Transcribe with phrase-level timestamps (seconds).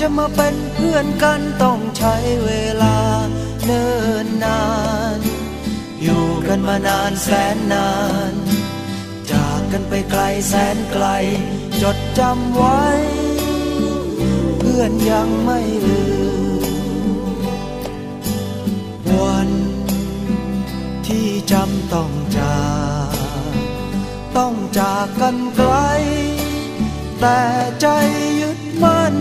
[0.00, 2.14] จะมาเป็นเพื่อนกันต้องใช้
[2.44, 2.50] เว
[2.82, 2.96] ลา
[3.64, 3.92] เนิ่
[4.24, 4.62] นนา
[5.16, 5.18] น
[6.02, 7.90] อยู่กันมานานแสนนา
[8.30, 8.32] น
[9.30, 11.06] จากกันไปไกลแสนไกล
[11.82, 12.84] จดจำไว้
[14.58, 16.04] เพื่อนยังไม่ลื
[16.60, 16.62] ม
[19.20, 19.50] วัน
[21.06, 22.58] ที่จำต้องจา
[23.08, 23.14] ก
[24.36, 25.74] ต้องจากกันไกล
[27.20, 27.40] แต่
[27.80, 27.86] ใจ
[28.40, 29.14] ยึดมั่น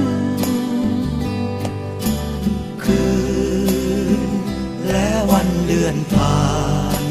[5.83, 6.43] ือนผ่า
[7.01, 7.03] น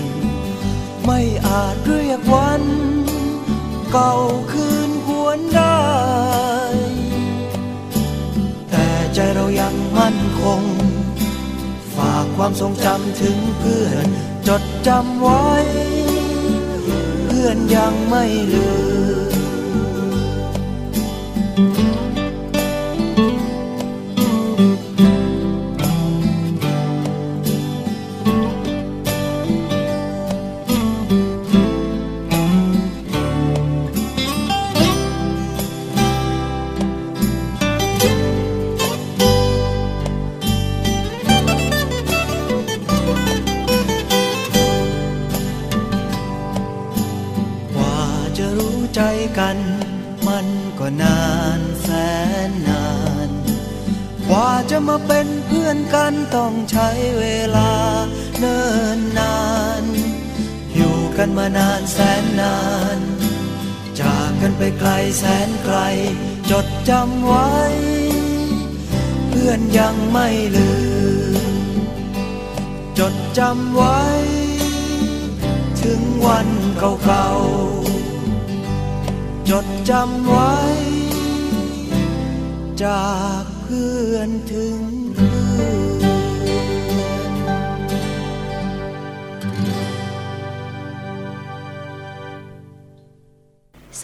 [1.05, 2.63] ไม่อาจเรียกวัน
[3.93, 4.15] เก่า
[4.53, 5.83] คืนหวนได้
[8.71, 10.63] แต่ใจเรายังมั่นคง
[11.97, 14.07] ฝากความทรงจำถึงเพื่อน
[14.49, 15.51] จดจำไว้
[17.27, 19.02] เพื่อนยังไม่ลืม
[61.25, 62.59] กันมานานแสนนา
[62.97, 62.99] น
[64.01, 65.79] จากกันไปไกลแสนไกล
[66.51, 67.53] จดจำไว้
[69.29, 70.73] เพื่อนยังไม่ลื
[71.53, 71.55] ม
[72.99, 74.01] จดจำไว้
[75.83, 80.57] ถึงวันเก่าๆ จดจำไว้
[82.85, 83.11] จา
[83.43, 84.92] กเพื่อนถึง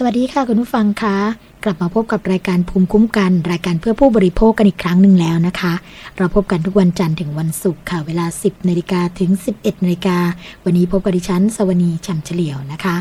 [0.01, 1.17] สวัสดีค่ะคุณผู้ฟังคะ
[1.65, 5.75] กลับมาพบกับรายการภูมิคุ้มกัน รายการเพื่อผู้บริโภคกันอีกครั้งหนึ่งแล้วนะคะ
[6.17, 10.19] เราพบกันทุกวันจันทร์ถึงวันศุกร์ค่ะเวลา 10นาฬิกาถึง 11นาฬิกา
[10.65, 12.97] วันนี้พบกับดิฉันสวนีฉ่ำเฉลียวนะคะ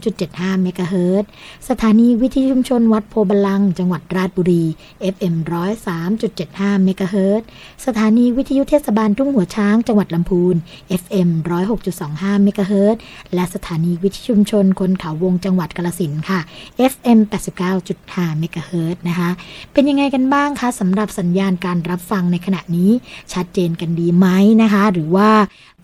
[0.00, 1.24] 103.75เมกะเฮิรต
[1.68, 4.64] สถานีวิทยุชุมชนวัดโพบาลัง จังหวัดราชบุรี
[5.14, 5.34] FM
[6.10, 7.42] 103.75เมกะเฮิรต
[7.86, 10.54] สถานีวิทยุเทศบาลทุ่งหัวช้าง จังหวัดลำพูน
[11.00, 11.28] FM
[11.86, 12.98] 106.25เมกะเฮิรต
[13.34, 16.40] และสถานีวิทยุชุมชนคนเขาวงจังหวัดกาลสินค่ะ
[16.92, 17.18] FM
[17.80, 19.30] 89.5เมกะเฮิรตนะคะ
[19.72, 22.90] เป็นยังไงกันบ้างคะสำหรับสัญญาณการรับฟังในขณะนี้
[23.32, 24.26] ชัดเจนกันดีไหม
[24.62, 25.30] นะคะ หรือว่า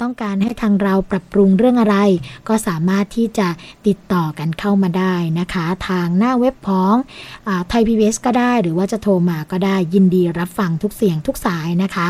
[0.00, 1.96] ต้องการให้ทางเราปรับปรุงเรื่องอะไร
[2.48, 3.48] ก็สามารถที่จะ
[3.86, 6.94] ติดต่อกันเข้ามาได้นะคะ ทางหน้าเว็บของ
[7.68, 12.08] ไทยพีบีก็ได้ หรือว่าจะโทรมาก็ได้ยินดีรับฟังทุกเสียงทุกสายนะคะ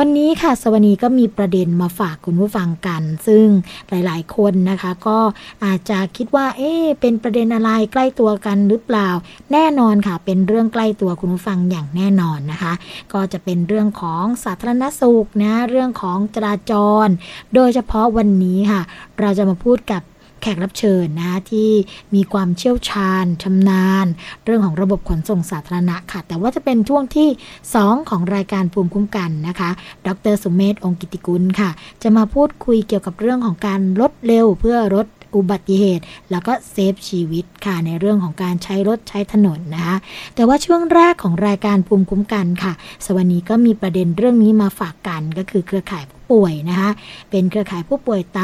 [0.00, 3.46] วันนี้ค่ะสวนีก็มีประเด็นมาฝากคุณผู้ฟังกัน ซึ่ง
[3.88, 5.18] หลาย ๆ คนนะคะ ก็
[5.64, 9.08] อาจจะคิดว่า เอ๊เป็นประเด็นอะไรใกล้ตัวกันหรือเปล่า
[9.52, 12.72] แน่นอนค่ะ เป็นเรื่องใกล้ตัวคุณผู้ฟังอย่างแน่นอนนะคะ
[13.12, 16.72] ก็จะเป็นเรื่องของสาธารณสุขนะ เรื่องของจราจ
[17.06, 17.08] ร
[17.54, 18.82] โดยเฉพาะวันนี้ค่ะ
[19.20, 20.02] เราจะมาพูดกับ
[20.46, 21.70] ขกรับเชิญนะที่
[22.14, 24.06] มีความเชี่ยวชาญชำนาญ
[24.44, 27.28] เรื่องของระบบขนส่งสาธารณะค่ะ แต่ว่าจะเป็นช่วงที่
[27.70, 29.70] 2 ของรายการภูมิคุ้มกันนะคะ
[30.06, 31.70] ดรสุมเมธองกิติกุลค่ะ
[32.02, 35.06] จะมาพูดคุยเกี่ยวกับเรื่องของการลดเร็วเพื่อลด
[35.36, 39.96] อุบัติเหตุ แล้วก็เซฟชีวิตค่ะในเรื่องของการใช้รถใช้ถนนนะคะ
[40.34, 42.72] แต่ว่าช่วงแรกของรายการภูมิคุ้มกันค่ะ
[43.06, 46.90] สวัสดีก็มีประเด็นเรื่องนี้มาฝากกันก็คือเครือข่าย ป่วยนะคะ
[47.30, 48.40] เป็นเครือข่ายผู้ป่วยไต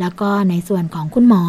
[0.00, 1.42] แล้วก็ในส่วนของคุณหมอ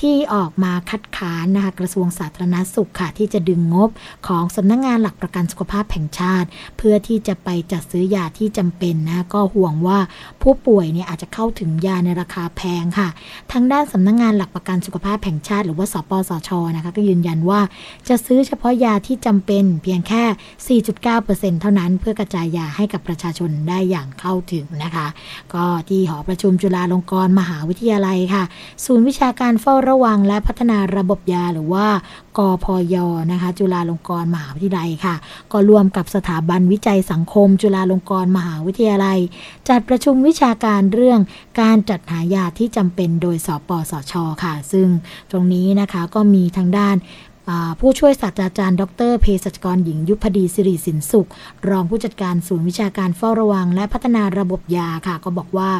[0.00, 3.90] ที่ออกมาคัดค้านนะคะกระทรวงสาธารณาสุขค่ะที่จะดึงงบ
[4.26, 6.48] ของสำนักงงานหลักประกันสุขภาพแห่งชาติ
[6.78, 9.98] เพื่อที่จะไปจัดซื้อยาที่จำเป็นนะก็ห่วงว่า
[10.42, 13.08] ผู้ป่วยเนี่ยอาจจะเข้าถึงยาในราคาแพงค่ะ
[13.52, 17.60] ทางด้านสำนักงงานหลักประกันสุขภาพแห่งชาติ หรือว่าสปสชนะคะก็ยืนยันว่า
[18.08, 25.06] จะซื้อเฉพาะยาที่จำเป็นเพียงแค่ 4.9%เท่านั้นเพื่อกระจายยาให้กับประชาชนได้อย่างเข้าถึงนะคะ
[25.54, 28.44] ก็ที่หอประชุมจุฬาลงกรณ์มหาวิทยาลัยค่ะ
[28.84, 31.86] ศูนย์วิชาการเฝ้าระวังและพัฒนาระบบยาหรือว่า
[32.38, 32.96] กพย
[33.32, 35.14] นะคะ จุฬาลงกรณ์มหาวิทยาลัยค่ะ
[35.52, 39.18] ก็รวมกับสถาบันวิจัยสังคม จุฬาลงกรณ์มหาวิทยาลัย
[39.68, 41.20] จัดประชุมวิชาการเรื่อง
[41.60, 44.12] การจัดหายาที่จำเป็นโดยสปสช
[44.44, 44.88] ค่ะ ซึ่ง
[45.30, 46.96] ตรงนี้นะคะก็มีทางด้าน
[47.80, 51.28] ผู้ช่วยศาสตราจารย์ ดรเภสัชกรหญิงยุพดีสิริสินสุข
[51.68, 55.70] รองผู้จัดการศูนย์วิชาการเฝ้าระวัง และพัฒนาระบบยาค่ะ ก็บอกว่า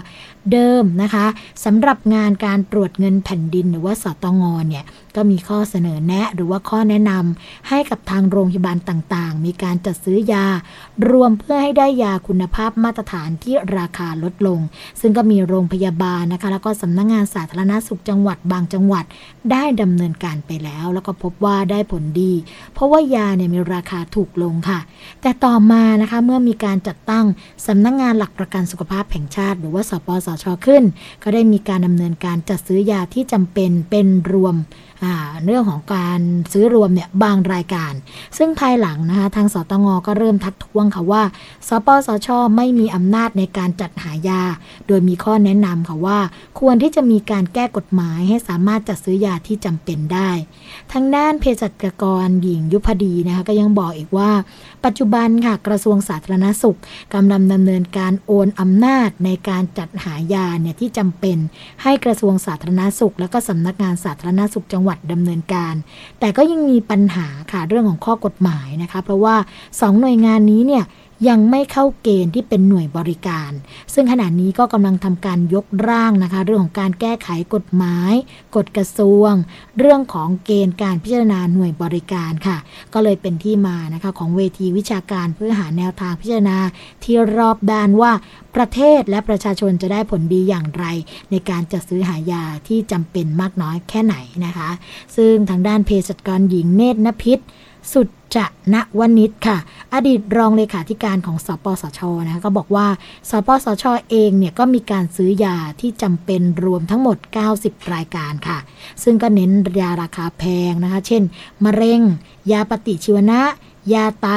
[0.53, 1.26] เดิมนะคะ
[1.65, 4.85] สำหรับงานการตรวจเงินแผ่นดินหรือว่าสตงเนี่ย
[5.19, 10.47] ก็มีข้อเสนอแนะหรือว่าข้อแนะนำให้กับทางโรงพยาบาลต่างๆ มีการจัดซื้อยา
[11.11, 14.61] รวมเพื่อให้ได้ยาคุณภาพมาตรฐานที่ราคาลดลง
[15.00, 19.05] ซึ่งก็มีโรงพยาบาลนะคะ แล้วก็สำนักงงานสาธารณาสุขจังหวัดบางจังหวัด
[19.53, 22.32] ได้ดำเนินการไปแล้ว แล้วก็พบว่าได้ผลดี
[22.75, 24.81] เพราะว่ายาเนี่ยมีราคาถูกลงค่ะ
[25.23, 27.25] แต่ต่อมานะคะเมื่อมีการจัดตั้ง
[27.67, 30.82] สำนักงงานหลักประกันสุขภาพแห่งชาติ หรือว่าสปสชขึ้น
[31.23, 34.55] ก็ได้มีการดำเนินการจัดซื้อยาที่จำเป็นเป็นรวม
[35.45, 36.21] เรื่องของการ
[36.53, 37.93] ซื้อรวมเนี่ยบางรายการ
[38.39, 41.23] ซึ่งภายหลังนะคะทางสตงก็เริ่มทักท้วงค่ะว่า
[41.69, 44.43] สปสช ไม่มีอำนาจในการจัดหายา
[44.87, 46.19] โดยมีข้อแนะนำค่ะว่า
[46.61, 50.31] ควรที่จะมีการแก้กฎหมายให้สามารถจัดซื้อยาที่จำเป็นได้
[50.93, 54.31] ทางด้านเภสัชกรหญิงยุพดีนะคะก็ยังบอกอีกว่า
[54.85, 56.79] ปัจจุบันค่ะกระทรวงสาธารณสุข
[57.15, 61.37] กำลังดำเนินการโอนอำนาจในการจัดหายาเนี่ยที่จำเป็น
[61.83, 65.75] ให้กระทรวงสาธารณสุข และก็สำนักงานสาธารณสุขจังหวัดดำเนินการ
[66.20, 69.35] แต่ก็ยังมีปัญหาค่ะเรื่องของข้อกฎหมายนะคะ เพราะว่า
[69.66, 70.85] 2 หน่วยงานนี้เนี่ย
[71.29, 73.51] ยังไม่เข้าเกณฑ์ที่เป็นหน่วยบริการ
[73.95, 78.13] ซึ่งขณะนี้ก็กำลังทำการยกร่างนะคะ เรื่องของการแก้ไขกฎหมาย
[78.57, 79.33] กฎกระทรวง
[79.79, 82.59] เรื่องของเกณฑ์การพิจารณาหน่วยบริการค่ะ
[82.95, 86.59] ก็เลยเป็นที่มานะคะของเวทีวิชาการเพื่อหาแนวทางพิจารณา
[87.05, 88.13] ที่รอบด้านว่า
[88.57, 90.85] ประเทศและประชาชนจะได้ผลดีอย่างไร
[91.31, 94.71] ในการจัดซื้อหายาที่จำเป็นมากน้อยแค่ไหนนะคะ
[95.17, 97.39] ซึ่งทางด้านเภสัชกรหญิงเนตรนพิษ
[97.92, 99.59] สุดจะณวนิชค่ะ
[99.95, 102.87] อดีตรองเลขาธิการของสปสชนะคะก็บอกว่า
[103.30, 107.16] สปสชเองเนี่ยก็มีการซื้อยาที่จำเป็นรวมทั้งหมด
[107.54, 108.59] 90 รายการค่ะ
[109.02, 111.23] ซึ่งก็เน้นยาราคาแพงนะคะ เช่น
[111.64, 112.00] มะเร็ง
[112.52, 113.40] ยาปฏิชีวนะ
[113.95, 114.28] ยาไต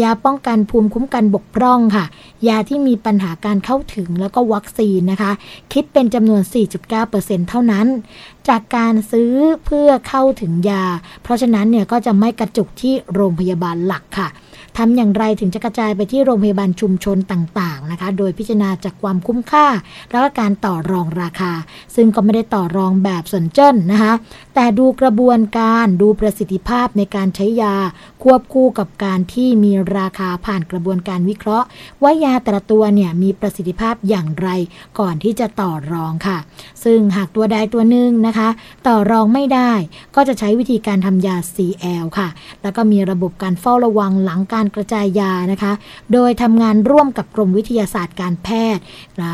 [0.00, 2.04] ยาป้องกันภูมิคุ้มกันบกพร่องค่ะ
[2.48, 5.32] ยาที่มีปัญหาการเข้าถึงแล้วก็วัคซีนนะคะ
[5.72, 6.40] คิดเป็นจำนวน
[6.96, 7.86] 4.9%เท่านั้น
[8.48, 9.32] จากการซื้อ
[9.64, 10.84] เพื่อเข้าถึงยา
[11.22, 14.28] เพราะฉะนั้นเนี่ยก็จะไม่กระจุกที่โรงพยาบาลหลักค่ะ
[14.78, 19.66] ทำอย่างไรถึงจะกระจายไปที่โรงพยาบาลชุมชนต่างๆนะคะ โดยพิจารณาจากความคุ้มค่า
[20.10, 21.52] แล้วก็การต่อรองราคา
[21.94, 24.12] ซึ่งก็ไม่ได้ต่อรองแบบสนเจิ้นนะคะ
[24.54, 27.76] แต่ดูกระบวนการดูประสิทธิภาพในการใช้ยา
[28.22, 31.66] ควบคู่กับการที่มีราคาผ่านกระบวนการวิเคราะห์
[32.02, 34.48] ว่ายาแต่ละตัวเนี่ยมีประสิทธิภาพอย่างไร
[34.98, 36.38] ก่อนที่จะต่อรองค่ะ
[36.84, 38.48] ซึ่งหากตัวใดตัวหนึ่งนะคะ
[38.86, 39.72] ต่อรองไม่ได้
[40.16, 42.28] ก็จะใช้วิธีการทำยา CL ค่ะ
[42.62, 45.72] แล้วก็มีระบบการเฝ้าระวังหลังการกระจายยานะคะ
[46.12, 48.82] โดยทำงานร่วมกับกรมวิทยาศาสตร์การแพทย์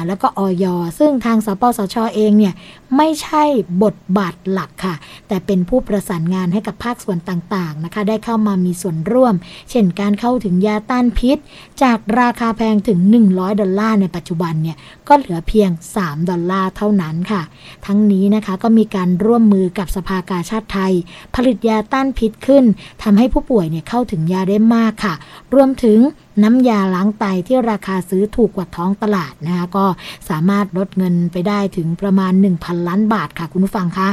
[0.07, 0.65] แล้วก็ออย
[0.99, 2.55] ซึ่งทางสปสชเองเนี่ย
[2.97, 3.45] ไม่ใช่
[3.83, 4.95] บทบาทหลักค่ะ
[5.29, 9.35] แต่เป็นผู้ประสานงานให้กับภาคส่วนต่างๆนะคะ ได้เข้ามามีส่วนร่วม
[9.71, 11.38] เช่นการเข้าถึงยาต้านพิษ
[11.83, 12.99] จากราคาแพงถึง
[13.31, 14.76] 100 ดอลลาร์ในปัจจุบันเนี่ย
[15.09, 17.43] ก็เหลือเพียง 3 ดอลลาร์เท่านั้นค่ะ
[17.87, 20.93] ทั้งนี้นะคะก็มีการร่วมมือกับสภากาชาติไทย
[21.35, 22.64] ผลิตยาต้านพิษขึ้น
[23.02, 25.14] ทำให้ผู้ป่วยเนี่ยเข้าถึงยาได้มากค่ะ
[25.55, 25.99] รวมถึง
[26.43, 29.87] น้ำยาล้างไตที่ราคาซื้อถูกกว่าท้องตลาดนะคะก็
[30.29, 34.09] สามารถลดเงินไปได้ถึงประมาณ 1,000 ล้านบาทค่ะคุณผู้ฟังคะ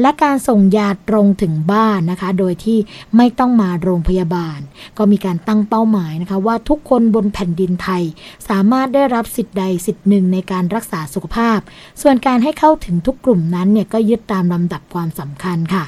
[0.00, 2.78] และการส่งยาตรงถึงบ้านนะคะ โดยที่
[3.16, 4.58] ไม่ต้องมาโรงพยาบาล
[4.98, 8.02] ก็มีการตั้งเป้าหมายนะคะ ว่าทุกคนบนแผ่นดินไทย
[8.48, 11.58] สามารถได้รับสิทธิ์ใดสิทธิ์หนึ่งในการรักษาสุขภาพ
[12.02, 15.84] ส่วนการให้เข้าถึงทุกกลุ่มนั้นเนี่ยก็ยึดตามลำดับความสำคัญค่ะ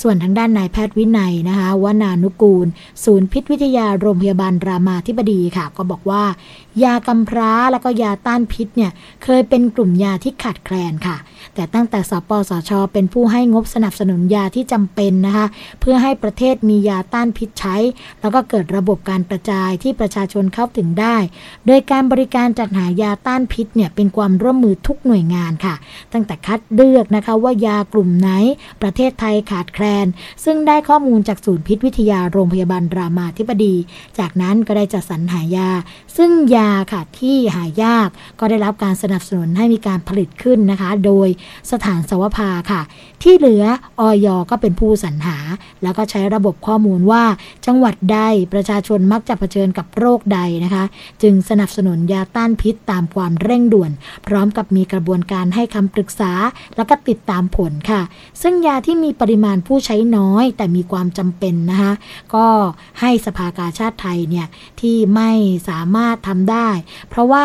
[0.00, 2.66] ส่วนทางด้านนายแพทย์วินัยนะคะวนานุกูล
[3.04, 6.22] ศูนย์พิษวิทยาโรงพยาบาลรามาธิบดีค่ะ ก็บอกว่า
[6.84, 8.92] ยากำพร้าแล้วก็ยาต้านพิษเนี่ย
[9.24, 11.16] เคยเป็นกลุ่มยาที่ขาดแคลนค่ะ
[11.54, 15.46] แต่ตั้งแต่สปสช เป็นผู้ให้งบสนับสนุนยาที่จำเป็นนะคะ
[15.80, 17.76] เพื่อให้ประเทศมียาต้านพิษใช้
[18.20, 21.16] แล้วก็เกิดระบบการกระจายที่ประชาชนเข้าถึงได้
[21.66, 25.74] โดยการบริการจัดหายาต้านพิษเนี่ยเป็นความร่วมมือทุกหน่วยงานค่ะ
[26.12, 28.30] ตั้งแต่คัดเลือกนะคะว่ายากลุ่มไหน
[28.82, 30.06] ประเทศไทยขาดแคลน
[30.44, 33.74] ซึ่งได้ข้อมูลจากศูนย์พิษวิทยาโรงพยาบาลรามาธิบดี
[34.18, 35.68] จากนั้นก็ได้จัดสรรหายา
[36.16, 38.08] ซึ่งยาค่ะที่หายาก
[38.40, 41.28] ก็ได้รับการสนับสนุนให้มีการผลิตขึ้นนะคะ โดย
[41.70, 42.82] สถานสวภาค่ะ
[43.22, 43.64] ที่เหลือ
[44.00, 45.36] ออยก็เป็นผู้สรรหา
[45.82, 47.24] แล้วก็ใช้ระบบข้อมูลว่า
[47.66, 48.20] จังหวัดใด
[48.52, 50.84] ประชาชนมักจะเผชิญกับโรคใดนะคะ
[51.22, 53.90] จึงสนับสนุนยาต้านพิษตามความเร่งด่วน
[54.26, 56.32] พร้อมกับมีกระบวนการให้คำปรึกษา
[56.76, 58.02] แล้วก็ติดตามผลค่ะ
[58.42, 61.92] ซึ่งยาที่มีปริมาณผู้ใช้น้อย แต่มีความจำเป็นนะคะ
[62.34, 62.46] ก็
[63.00, 64.46] ให้สภากาชาติไทยเนี่ย
[64.80, 65.30] ที่ไม่
[65.68, 66.68] สามารถทำได้
[67.08, 67.44] เพราะว่า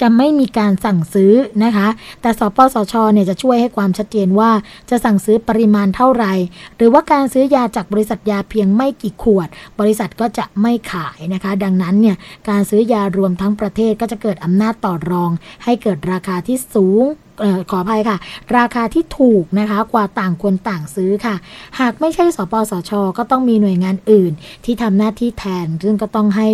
[0.00, 1.32] จะไม่มีการสั่งซื้อ
[1.64, 1.88] นะคะ
[2.20, 4.50] แต่สปสชเนี่ยจะช่วยให้ความชัดเจนว่า
[4.90, 6.32] จะสั่งซื้อปริมาณเท่าไหร่
[6.76, 9.48] หรือว่าการซื้อยาจากบริษัทยาเพียงไม่กี่ขวด
[9.80, 12.16] บริษัทก็จะไม่ขายนะคะ ดังนั้นเนี่ย
[12.48, 15.30] การซื้อยารวมทั้งประเทศก็จะเกิดอำนาจต่อรอง
[15.64, 17.04] ให้เกิดราคาที่สูง
[17.70, 18.16] ขออภัยค่ะ
[18.56, 21.34] ราคาที่ถูกนะคะกว่าต่างคนต่างซื้อค่ะ
[21.80, 24.32] หากไม่ใช่สปสช ก็ต้องมีหน่วยงานอื่น
[24.64, 26.48] ที่ทำหน้าที่แทน ซึ่งก็ต้องให้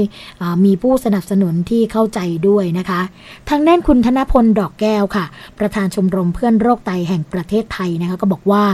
[0.64, 3.00] มีผู้สนับสนุนที่เข้าใจด้วยนะคะ
[3.49, 5.25] ทางด้านคุณธนพลดอกแก้วค่ะ
[5.59, 8.64] ประธานชมรมเพื่อนโรคไตแห่งประเทศไทยนะคะก็บอกว่า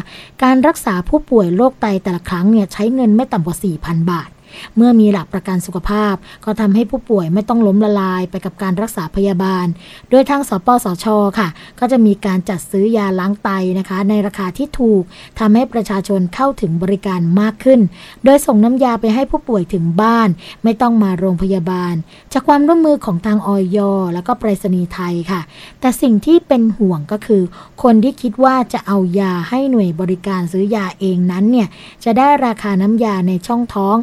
[0.42, 4.30] การรักษาผู้ป่วยโรคไตแต่ละครั้งเนี่ยใช้เงินไม่ต่ำกว่า4,000 บาท
[4.76, 9.66] เมื่อมีหลักประกันสุขภาพ ก็ทำให้ผู้ป่วยไม่ต้องล้มละลายไปกับการรักษาพยาบาล
[10.10, 11.06] โดยทางสปสช
[11.38, 11.48] ค่ะ
[11.80, 15.02] ก็จะมีการจัดซื้อยาล้างไตนะคะ ในราคาที่ถูก
[15.38, 17.80] ทำให้ประชาชนเข้าถึงบริการมากขึ้น
[18.24, 20.28] โดยส่งน้ำยาไปให้ผู้ป่วยถึงบ้าน
[20.64, 21.94] ไม่ต้องมาโรงพยาบาล
[22.32, 23.78] จากความร่วมมือของทางออย
[24.14, 25.40] แล้วก็ไปรษณีย์ไทยค่ะ
[25.80, 27.42] แต่สิ่งที่เป็นห่วงก็คือ
[27.82, 31.68] คนที่คิดว่าจะเอายาให้หน่วยบริการซื้อยาเองนั้นเนี่ย
[32.04, 33.96] จะได้ราคาน้ำยาในช่องท้อง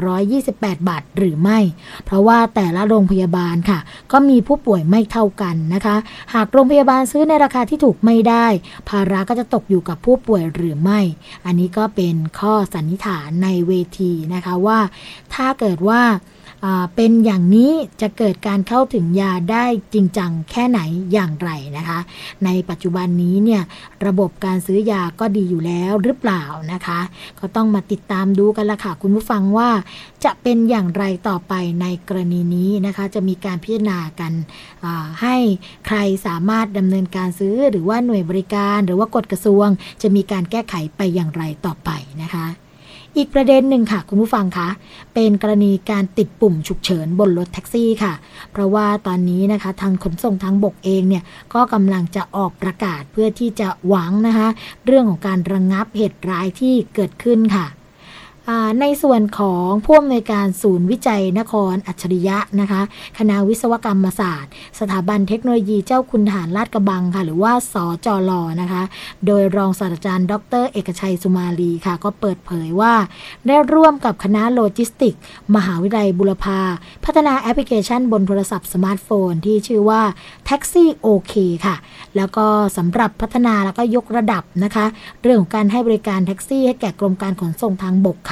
[0.00, 1.58] 128 บาทหรือไม่
[2.04, 3.78] เพราะว่าแต่ละโรงพยาบาลค่ะ
[4.12, 5.96] ก็มีผู้ป่วยไม่เท่ากันนะคะ
[6.34, 8.46] หากโรงพยาบาลซื้อในราคาที่ถูกไม่ได้
[8.88, 11.00] ภาระก็จะตกอยู่กับผู้ป่วยหรือไม่
[11.46, 14.78] อันนี้ก็เป็นข้อสันนิษฐานในเวทีนะคะว่า
[15.34, 16.02] ถ้าเกิดว่า
[16.94, 19.64] เป็นอย่างนี้จะเกิดการเข้าถึงยาได้
[19.94, 20.80] จริงจังแค่ไหน
[21.12, 21.98] อย่างไรนะคะ
[22.44, 23.62] ในปัจจุบันนี้เนี่ย
[24.06, 26.42] ระบบการซื้อยาก็ดีอยู่แล้วหรือเปล่า
[26.72, 27.00] นะคะ
[27.40, 29.70] ก็ต้องมาติดตามดูกันละค่ะคุณผู้ฟังว่า
[30.24, 34.32] จะเป็นอย่างไรต่อไปในกรณีนี้นะคะ จะมีการพิจารณากัน
[35.22, 35.36] ให้
[35.86, 39.68] ใครสามารถดำเนินการซื้อหรือว่าหน่วยบริการ หรือว่ากฎกระทรวง
[40.02, 41.90] จะมีการแก้ไขไปอย่างไรต่อไป
[42.22, 42.61] นะคะ
[43.16, 44.68] อีกประเด็นหนึ่งค่ะ คุณผู้ฟังคะ
[45.14, 48.12] เป็นกรณีการติดปุ่มฉุกเฉินบนรถแท็กซี่ค่ะ
[48.52, 54.48] เพราะว่าตอนนี้นะคะทางขนส่งทางบกเองเนี่ยก็กำลังจะออกประกาศเพื่อที่จะหวังนะคะ
[54.86, 57.66] เรื่องของการระงงับเหตุร้ายที่เกิดขึ้นค่ะ
[58.80, 62.82] ในส่วนของผู้อำนวยการศูนย์วิจัยนครอัจฉริยะนะคะ
[63.18, 68.30] คณะวิศวกรรมศาสตร์ สถาบันเทคโนโลยีเจ้าคุณฐานลาดกระบังค่ะ หรือว่าสจล
[68.60, 68.82] นะคะ
[69.26, 72.92] โดยรองศาสตราจารย์ ดร เอกชัยสุมาลีค่ะ ก็เปิดเผยว่า
[73.46, 75.14] ได้ร่วมกับคณะโลจิสติก
[75.56, 76.60] มหาวิทยาลัยบูรพา
[77.04, 80.02] พัฒนาแอปพลิเคชันบนโทรศัพท์สมาร์ทโฟน ที่ชื่อว่า
[80.46, 81.34] Taxi OK
[81.66, 81.76] ค่ะ
[82.16, 82.46] แล้วก็
[82.76, 84.86] สำหรับพัฒนาแล้วก็ยกระดับนะคะ
[85.22, 88.31] เรื่องของการให้บริการแท็กซี่ให้แก่กรมการขนส่งทางบกค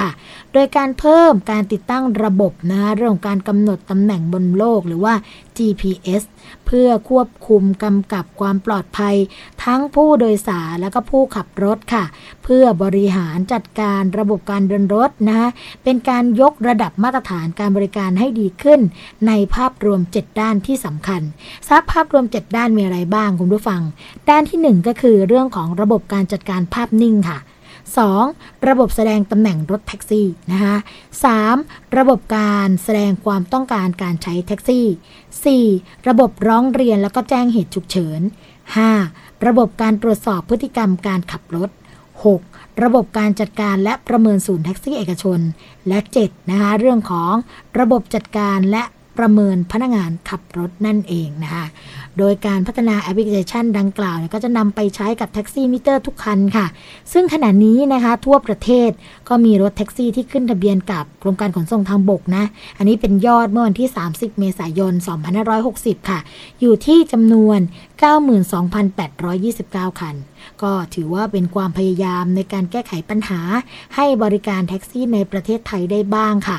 [0.53, 5.13] โดยการเพิ่มการติดตั้งระบบนะคะเรื่องของการกำหนดตำแหน่งบนโลกหรือว่า
[5.57, 6.23] GPS
[6.65, 9.15] เพื่อควบคุมกำกับความปลอดภัย
[9.63, 12.03] ทั้งผู้โดยสารและก็ผู้ขับรถค่ะ
[12.43, 15.49] เพื่อบริหารจัดการระบบการเดินรถนะคะ
[15.83, 18.79] เป็นการยกระดับมาตรฐานการบริการให้ดีขึ้น
[19.27, 21.21] ในภาพรวม 7 ด้านที่สำคัญ
[21.67, 23.81] ทราบภาพรวม 7 ด้านมีอะไรบ้างคุณผู้ฟัง
[24.29, 27.39] ด้านที่ 1 ก็คือเรื่องของระบบการจัดการภาพนิ่งค่ะ
[27.99, 28.67] 2.
[28.67, 30.75] ระบบแสดงตำแหน่งรถแท็กซี่นะคะ
[31.37, 31.97] 3.
[31.97, 34.85] ระบบการแสดงความต้องการการใช้แท็กซี่
[35.65, 36.07] 4.
[36.07, 38.21] ระบบร้องเรียนแล้วก็แจ้งเหตุฉุกเฉิน
[38.83, 39.45] 5.
[39.47, 41.69] ระบบการตรวจสอบพฤติกรรมการขับรถ
[42.25, 42.83] 6.
[42.83, 45.39] ระบบการจัดการและประเมินศูนย์แท็กซี่เอกชน
[45.87, 46.49] และ 7.
[46.49, 47.33] นะคะเรื่องของ
[47.79, 48.83] ระบบจัดการและ
[49.19, 51.65] ประเมินพนักงานขับรถนั่นเองนะคะ
[52.19, 56.65] โดยการพัฒนาแอปพลิเคชันดังกล่าวก็จะนำไปใช้กับแท็กซี่มิเตอร์ทุกคันค่ะ
[57.13, 58.89] ซึ่งขณะนี้นะคะทั่วประเทศ
[59.29, 62.43] ก็มีรถแท็กซี่ที่ขึ้นทะเบียนกับกรมการขนส่งทางบกนะ
[62.77, 64.93] อันนี้เป็นยอดเมื่อวันที่ 30 เมษายน
[65.51, 66.19] 2560 ค่ะ
[66.59, 67.59] อยู่ที่จำนวน
[69.19, 70.15] 92,829 คัน
[70.63, 73.39] ก็ถือว่าเป็นความพยายามในการแก้ไขปัญหา
[73.95, 76.57] ให้บริการแท็กซี่ในประเทศไทยได้บ้างค่ะ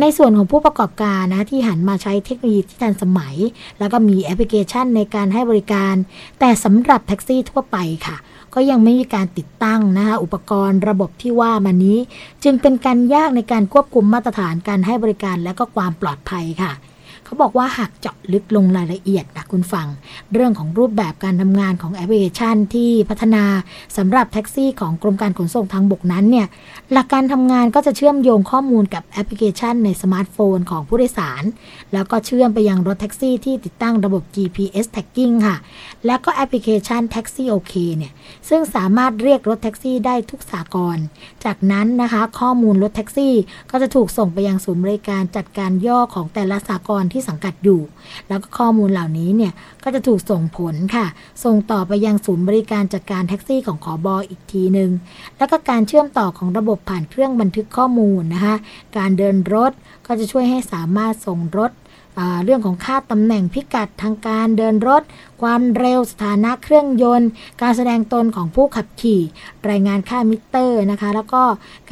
[0.00, 3.34] ในส่วนของผู้ประกอบการนะที่หันมาใช้เทคโนโลยีที่ทันสมัย
[3.78, 5.94] แล้วก็มีแอปพลิเคชันในการให้บริการ
[6.40, 8.16] แต่สำหรับแท็กซี่ทั่วไปค่ะ
[8.54, 11.98] ก็ยังไม่มีการติดตั้งนะคะอุปกรณ์ระบบที่ว่ามานี้
[12.44, 16.72] จึงเป็นการยากในการควบคุมมาตรฐานการให้บริการและก็ความปลอดภัยค่ะ
[17.34, 19.86] เขาบอกว่าหากเจาะลึกลงรายละเอียดนะคุณฟัง
[20.32, 23.44] เรื่องของรูปแบบการทำงานของแอปพลิเคชันที่พัฒนา
[23.96, 26.46] สำหรับแท็กซี่ของกรมการขนส่งทางบกนั้นเนี่ย
[26.92, 31.42] หลักการทำงานก็จะเชื่อมโยงข้อมูลกับแอปพลิเคชันในสมาร์ทโฟนของผู้โดยสาร
[31.92, 35.56] แล้วก็เชื่อมไปยังรถแท็กซี่ที่ติดตั้งระบบ GPS tracking ค่ะ
[36.06, 38.12] แล้วก็แอปพลิเคชัน Taxi OK เนี่ย
[38.48, 40.96] ซึ่งสามารถเรียกรถแท็กซี่ได้ทุกสหกรณ์
[41.44, 43.34] จากนั้นนะคะข้อมูลรถแท็กซี่
[43.70, 47.80] ก็จะถูกส่งไปยังศูนย์บริหารจัดการย่อยของแต่ละสหกรณ์ที่สังกัดอยู่
[48.28, 49.52] แล้วก็ข้อมูลเหล่านี้เนี่ย
[49.82, 51.06] ก็จะถูกส่งผลค่ะ
[51.44, 54.90] ส่งต่อไปยังศูนย์บริการจัดการแท็กซี่ของขอบออีกทีหนึ่ง
[55.38, 58.56] แล้วก็การเชื่อมต่อของระบบผ่านเครื่องบันทึกข้อมูลนะคะ
[58.98, 59.72] การเดินรถ
[60.06, 61.70] ก็จะช่วยให้สามารถส่งรถ
[62.44, 65.02] เรื่องของค่าตำแหน่งพิกัดทางการเดินรถ
[65.42, 67.28] ความเร็วสถานะเครื่องยนต์
[67.62, 69.20] การแสดงตนของผู้ขับขี่
[69.70, 71.42] รายงานค่ามิเตอร์นะคะ แล้วก็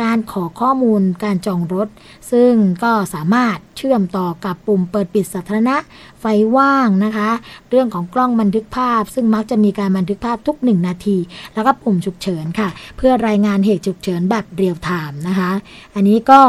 [0.03, 1.89] การขอข้อมูลการจองรถ
[2.33, 5.77] ซึ่งก็สามารถเชื่อมต่อกับปุ่มเปิดปิดสาธารณะ
[6.21, 6.25] ไฟ
[6.57, 7.31] ว่างนะคะ
[7.71, 11.19] เรื่องของกล้องบันทึกภาพ ซึ่งมักจะมีการบันทึกภาพทุก 1 นาที
[11.55, 15.51] แล้วก็ปุ่มฉุกเฉินค่ะ เพื่อรายงานเหตุฉุกเฉินแบบ real-time นะคะ
[15.95, 16.41] อันนี้ก็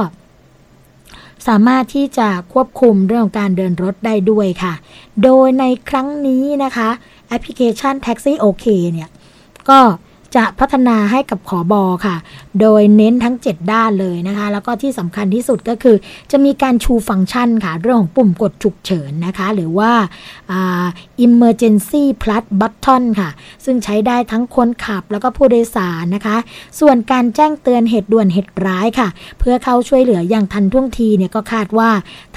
[1.48, 4.74] สามารถที่จะควบคุมเรื่องการเดินรถได้ด้วยค่ะ
[5.24, 6.90] โดยในครั้งนี้นะคะ
[7.28, 9.10] แอปพลิเคชัน Taxi OK เนี่ย
[9.70, 9.80] ก็
[10.36, 12.16] จะพัฒนาให้กับขอบอค่ะ
[12.62, 15.96] โดยเน้นทั้ง 7 ด้านเลยนะคะ แล้วก็ที่สำคัญที่สุดก็คือ
[16.32, 19.92] จะมีการชูฟังก์ชันค่ะ เรื่องของปุ่มกดฉุกเฉินนะคะ หรือว่า
[21.26, 23.30] emergency push button ค่ะ
[23.66, 26.38] ซึ่งใช้ได้ทั้งคนขับแล้วก็ผู้โดยสารนะคะ
[26.80, 29.08] ส่วนการแจ้งเตือนเหตุด่วนเหตุร้ายค่ะ
[29.40, 31.90] เพื่อเข้าช่วยเหลืออย่างทันท่วงทีเนี่ยก็คาดว่า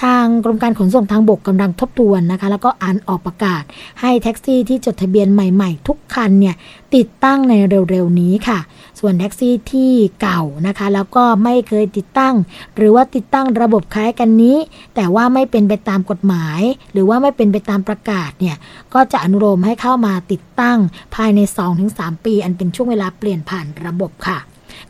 [0.02, 3.62] ทางกรมการขนส่งทางบกกำลังทบทวนนะคะ แล้วก็อ่านออกประกาศ
[4.00, 6.54] ให้แท็กซี่ที่จดทะเบียนใหม่ ๆ ทุกคันเนี่ย
[6.96, 8.58] ติดตั้งในเร็วๆนี้ค่ะ
[9.00, 12.34] ส่วนแท็กซี่ที่เก่านะคะ แล้วก็ไม่เคยติดตั้ง
[12.76, 14.56] หรือว่าติดตั้งระบบคล้ายกันนี้
[14.94, 16.60] แต่ว่าไม่เป็นไปตามกฎหมาย
[16.92, 18.56] หรือว่าไม่เป็นไปตามประกาศเนี่ย
[18.94, 20.78] ก็จะอนุโลมให้เข้ามาติดตั้ง
[21.14, 21.40] ภายใน
[21.82, 24.38] 2-3 ปี อันเป็นช่วงเวลาเปลี่ยนผ่านระบบค่ะ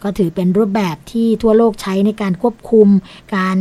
[0.02, 2.88] ก็ถือเป็นรูปแบบที่ทั่วโลกใช้ในการควบคุม
[3.34, 3.58] การ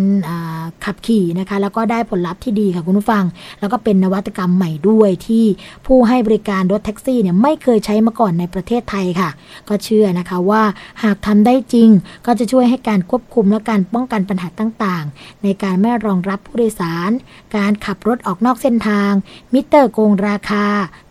[0.85, 3.23] ขับขี่นะคะแล้วก็ได้ผลลัพธ์ที่ดีค่ะคุณผู้ฟัง
[3.59, 5.45] แล้วก็เป็นนวัตกรรมใหม่ด้วยที่
[5.85, 9.29] ผู้ให้บริการรถแท็กซี่เนี่ยไม่เคยใช้มาก่อนในประเทศไทยค่ะ
[9.69, 10.63] ก็เชื่อนะคะว่า
[11.03, 11.89] หากทำได้จริง
[12.25, 17.11] ก็จะช่วยให้การควบคุมและการป้องกันปัญหาต่างๆ ในการไม่รองรับผู้โดยสาร
[17.55, 19.11] การขับรถออกนอกเส้นทาง
[19.53, 20.65] มิเตอร์โกงราคา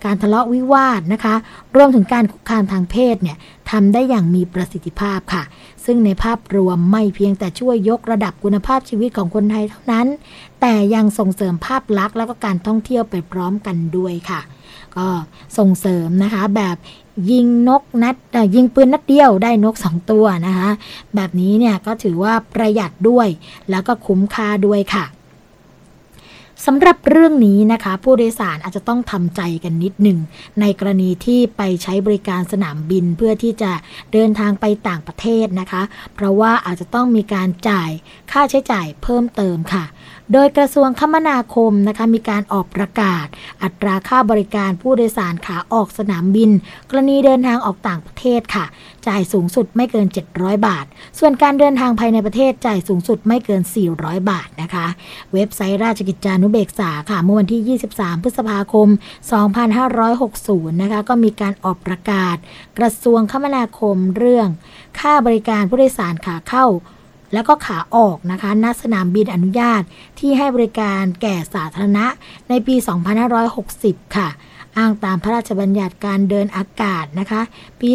[0.04, 1.34] การทะเลาะวิวาทนะคะ
[1.76, 3.36] รวมถึงการคุกคามทางเพศเนี่ย
[3.70, 5.42] ทำได้อย่างมีประสิทธิภาพค่ะ
[5.84, 10.06] ซึ่งในภาพรวมไม่เพียงแต่ช่วยยกระดับคุณภาพชีวิตของคนไทยเท่านั้น
[10.60, 14.40] แต่ยังส่งเสริมภาพลักษณ์และก็การท่องเที่ยวไปพร้อมกันด้วยค่ะ
[14.96, 15.06] ก็
[15.58, 16.76] ส่งเสริมนะคะแบบ
[17.30, 18.16] ยิงนกนัด
[18.54, 20.70] ยิงปืนนัดเดียวได้นกสองตัวนะคะ
[21.14, 23.28] แบบนี้เนี่ยก็ถือว่าประหยัดด้วย
[23.70, 25.04] แล้วก็คุ้มค่าด้วยค่ะ
[26.66, 30.18] สำหรับเรื่องนี้นะคะ ผู้โดยสารอาจจะต้องทำใจกันนิดหนึ่ง
[30.60, 33.72] ในกรณีที่ไปใช้บริการสนามบินเพื่อที่จะ
[34.12, 35.82] เดินทางไปต่างประเทศนะคะ
[36.14, 37.90] เพราะว่าอาจจะต้องมีการจ่าย
[38.32, 39.84] ค่าใช้จ่ายเพิ่มเติมค่ะ
[40.32, 43.26] โดยกระทรวงคมนาคมนะคะมีการออกประกาศ
[43.62, 46.50] อัตราค่าบริการผู้โดยสารขาออกสนามบิน
[46.90, 48.64] กรณีเดินทางออกต่างประเทศค่ะ
[49.08, 50.86] จ่ายสูงสุดไม่เกิน 700 บาท
[51.18, 53.62] ส่วนการเดินทางภายในประเทศจ่ายสูงสุดไม่เกิน
[53.96, 54.86] 400 บาทนะคะ
[55.34, 58.88] เว็บไซต์ราชกิจจานุเบกษาค่ะเมื่อวันที่ 23 พฤษภาคม
[59.84, 62.36] 2560 นะคะ ก็มีการออกประกาศ
[62.78, 64.48] กระทรวงคมนาคมเรื่อง
[64.98, 66.66] ค่าบริการผู้โดยสารขาเข้า
[67.32, 69.82] แล้วก็ขาออกนะคะณสนามบินอนุญาต
[70.18, 72.06] ที่ให้บริการแก่สาธารณะ
[72.48, 72.74] ในปี
[73.44, 74.28] 2560 ค่ะ
[74.78, 77.42] อ้างตามพระราชบัญญัติการเดินอากาศนะคะ
[77.80, 77.90] ปี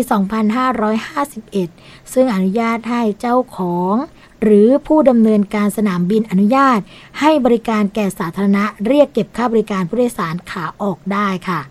[1.24, 3.96] 2551 ซึ่งอนุญาตให้เจ้าของ
[4.44, 6.80] หรือผู้ดำเนินการสนามบินอนุญาต
[7.20, 11.62] ให้บริการแก่สาธารณะเรียกเก็บค่าบริการผู้โดยสารขาออกได้ค่ะ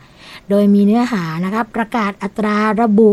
[0.51, 3.13] โดยมีเนื้อหานะคะประกาศอัตราระบุ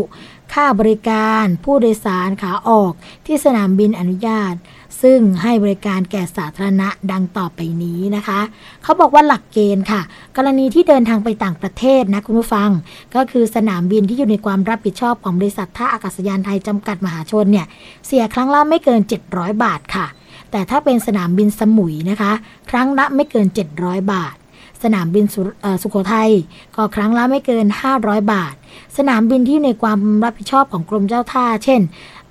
[0.52, 2.92] ค่าบริการผู้โดยสารขาออก
[3.26, 4.54] ที่สนามบินอนุญาต
[5.02, 8.40] ซึ่งให้บริการแก่สาธารณะดังต่อไปนี้นะคะ
[8.82, 10.00] เขาบอกว่าหลักเกณฑ์ค่ะ
[10.36, 12.70] กรณีที่เดินทางไปต่างประเทศนะคุณผู้ฟัง
[13.14, 17.66] ก็คือสนามบินที่อยู่ในความรับผิดชอบของบริษัทท่าอากาศยานไทยจำกัดมหาชนเนี่ย
[18.06, 19.00] เสียครั้งละไม่เกิน
[19.32, 20.06] 700 บาทค่ะ
[20.50, 22.32] แต่ถ้าเป็นสนามบินสมุยนะคะ
[22.70, 23.46] ครั้งละไม่เกิน
[23.78, 24.36] 700 บาท
[24.84, 26.30] สนามบินสุเอ่อสุโขทัย
[26.74, 27.66] ก็ครั้งละไม่เกิน
[27.98, 28.54] 500 บาท
[28.96, 31.80] สนามบินที่ในความรับผิดชอบของกรมเจ้าท่า เช่น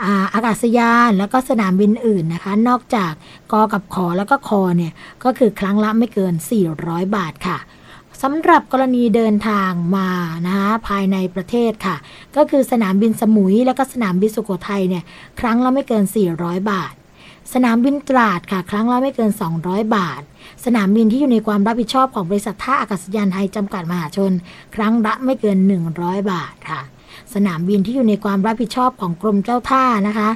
[0.03, 3.12] อาอากาศยาน แล้วก็สนามบินอื่นนะคะ นอกจาก
[3.51, 6.34] กอกับขอแล้วก็คอเนี่ย ก็คือครั้งละไม่เกิน
[6.75, 7.58] 400 บาทค่ะ
[8.21, 10.10] สำหรับกรณีเดินทางมา
[10.45, 11.95] นะคะภายในประเทศค่ะ
[12.36, 15.03] ก็คือสนามบินสมุย แล้วก็สนามบินสุโขทัยเนี่ย
[15.39, 16.03] ครั้งละไม่เกิน
[16.38, 16.93] 400 บาท
[17.53, 19.31] สนามบินตราดค่ะ ครั้งละไม่เกิน
[19.63, 20.21] 200 บาท
[20.65, 24.31] สนามบินที่อยู่ในความรับผิดชอบของบริษัทท่าอากาศยานไทยจำกัดมหาชน
[24.75, 25.58] ครั้งละไม่เกิน
[25.95, 26.81] 100 บาทค่ะ
[27.36, 30.30] สนามบินที่อยู่ในความรับผิดชอบของกรมเจ้าท่านะคะ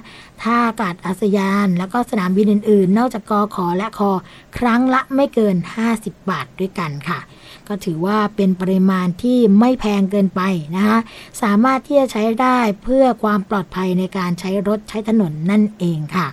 [0.43, 4.11] ท่าอากาศอาศยาน แล้วก็สนามบินอื่นๆ นอกจากกอขอและคอ
[4.57, 5.55] ครั้งละไม่เกิน
[5.91, 7.19] 50 บาทด้วยกันค่ะ
[7.67, 10.41] ก็ถือว่าเป็นปริมาณที่ไม่แพงเกินไป
[10.75, 10.97] นะคะ
[11.41, 16.27] สามารถที่จะใช้ได้เพื่อความปลอดภัยในการใช้รถใช้ถนนนั่นเองค่ะ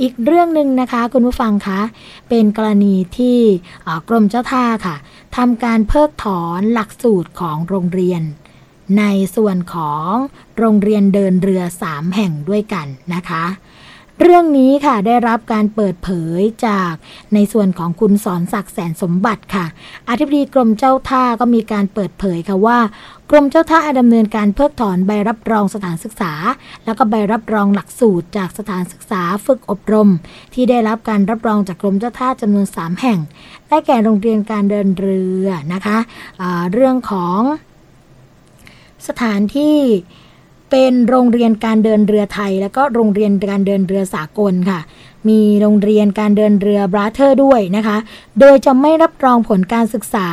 [0.00, 1.80] อีกเรื่องหนึ่งนะคะ คุณผู้ฟังคะ
[2.28, 3.38] เป็นกรณีที่
[4.08, 4.96] กรมเจ้าท่าค่ะ
[5.36, 8.22] ทำการเพิกถอนหลักสูตรของโรงเรียน
[8.98, 9.04] ใน
[9.36, 10.10] ส่วนของ
[10.58, 13.44] โรงเรียนเดินเรือ 3 แห่งด้วยกันนะคะ
[14.20, 16.92] เรื่องนี้ค่ะได้รับการเปิดเผยจาก
[17.34, 19.66] ในส่วนของคุณสอนศักดิ์แสนสมบัติค่ะ
[20.08, 22.78] อธิบดีกรมเจ้าท่าก็มีการเปิดเผยค่ะว่า
[23.30, 26.32] กรมเจ้าท่าดำเนินการเพิกถอนใบรับรองสถานศึกษา
[26.84, 30.08] แล้วก็ใบรับรองหลักสูตรจากสถานศึกษาฝึกอบรม
[30.54, 33.18] ที่ได้รับการรับรองจากกรมเจ้าท่าจำนวน 3 แห่ง
[33.68, 35.98] ได้แก่โรงเรียนการเดินเรือนะคะ
[36.40, 37.40] อ่าเรื่องของ
[39.08, 39.78] สถานที่
[40.70, 44.80] เป็นโรงเรียนการเดินเรือไทย และก็โรงเรียนการเดินเรือสากลค่ะ
[45.28, 47.96] มีโรงเรียนการเดินเรือบราเธอร์ด้วยนะคะ
[48.40, 50.28] โดยจะไม่รับรองผลการศึกษา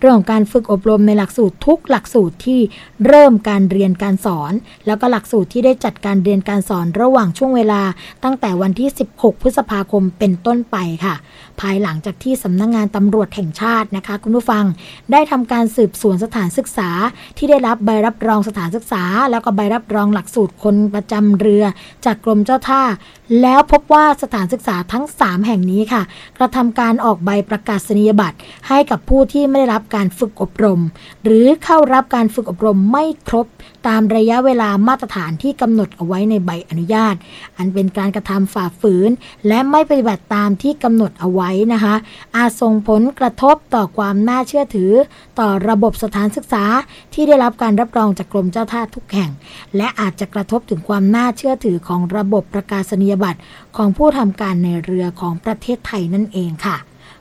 [0.00, 2.60] เรื่องของการฝึกอบรมในหลักสูตรทุกหลักสูตรที่
[3.06, 4.52] เริ่มการเรียนการสอน
[4.86, 7.82] แล้วก็หลักสูตรที่ได้จัดการเรียนการสอนระหว่างช่วงเวลา
[8.24, 11.14] ตั้งแต่วันที่ 16 พฤษภาคมเป็นต้นไปค่ะ
[11.60, 14.64] ภายหลังจากที่สำนักงงานตำรวจแห่งชาตินะคะ คุณผู้ฟัง
[15.12, 16.90] ได้ทำการสืบสวนสถานศึกษา
[17.38, 21.64] ที่ได้รับใบรับรองสถานศึกษา แล้วก็ใบรับรองหลักสูตรคนประจำเรือ
[22.04, 22.82] จากกรมเจ้าท่า
[23.42, 26.02] แล้วพบว่าสถานศึกษาทั้ง 3 แห่งนี้ค่ะ
[26.38, 28.36] กระทำการออกใบประกาศนียบัตร
[28.68, 30.80] ให้กับผู้ที่ไม่ได้รับการฝึกอบรม
[31.24, 33.46] หรือเข้ารับการฝึกอบรมไม่ครบ
[33.88, 37.14] ตามระยะเวลามาตรฐานที่กำหนดเอาไว้ในใบอนุญาต
[37.56, 39.10] อันเป็นการกระทำฝ่าฝืน
[39.48, 41.94] และไม่ปฏิบัติตามที่กำหนดเอาไว้นะคะ
[42.36, 44.92] อาจส่งผลกระทบต่อความน่าเชื่อถือ
[45.38, 46.64] ต่อระบบสถานศึกษา
[47.14, 49.30] ที่ได้รับการรับรองจากกรมเจ้าท่าทุกแห่ง
[49.76, 53.40] และอาจจะกระทบถึงความน่าเชื่อถือของระบบประกาศนียบัตร
[53.76, 56.78] ของผู้ทำการในเรือของประเทศไทยนั่นเองค่ะ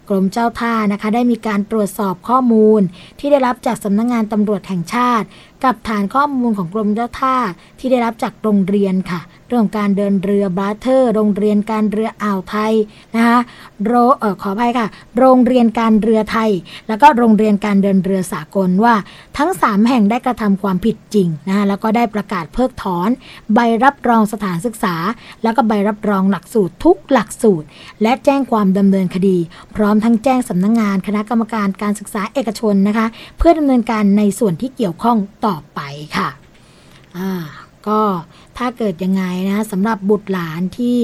[0.09, 2.81] กรมเจ้าท่านะคะได้มีการตรวจสอบข้อมูล
[3.19, 5.27] ที่ได้รับจากสำนักงงานตำรวจแห่งชาติ
[5.63, 7.35] กับฐานข้อมูลของกรมเจ้าท่า
[7.79, 12.73] ที่ได้รับจากโรงเรียนค่ะ เรื่องการเดินเรือบาเทอร์ โรงเรียนการเรืออ่าวไทย
[13.15, 13.39] นะคะ
[13.83, 16.51] โรเออขออภัยค่ะ โรงเรียนการเรือไทย
[16.87, 18.95] แล้วก็โรงเรียนการเดินเรือสากลว่า
[19.37, 23.09] ทั้ง 3 แห่งได้กระทำความผิดจริงนะคะแล้วก็ได้ประกาศเพิกถอน
[23.53, 24.95] ใบรับรองสถานศึกษา
[25.43, 27.67] แล้วก็ใบรับรองหลักสูตรทุกหลักสูตร
[28.01, 29.37] และแจ้งความดำเนินคดี
[29.75, 35.81] พร้อมทั้งแจ้งสำนักงงานคณะกรรมการการศึกษาเอกชนนะคะ เพื่อดำเนินการในส่วนที่เกี่ยวข้องต่อไป
[36.17, 36.29] ค่ะ
[37.17, 37.31] อ่า
[37.87, 38.01] ก็
[38.57, 40.97] ถ้าเกิดยังไงนะสำหรับบุตรหลานที่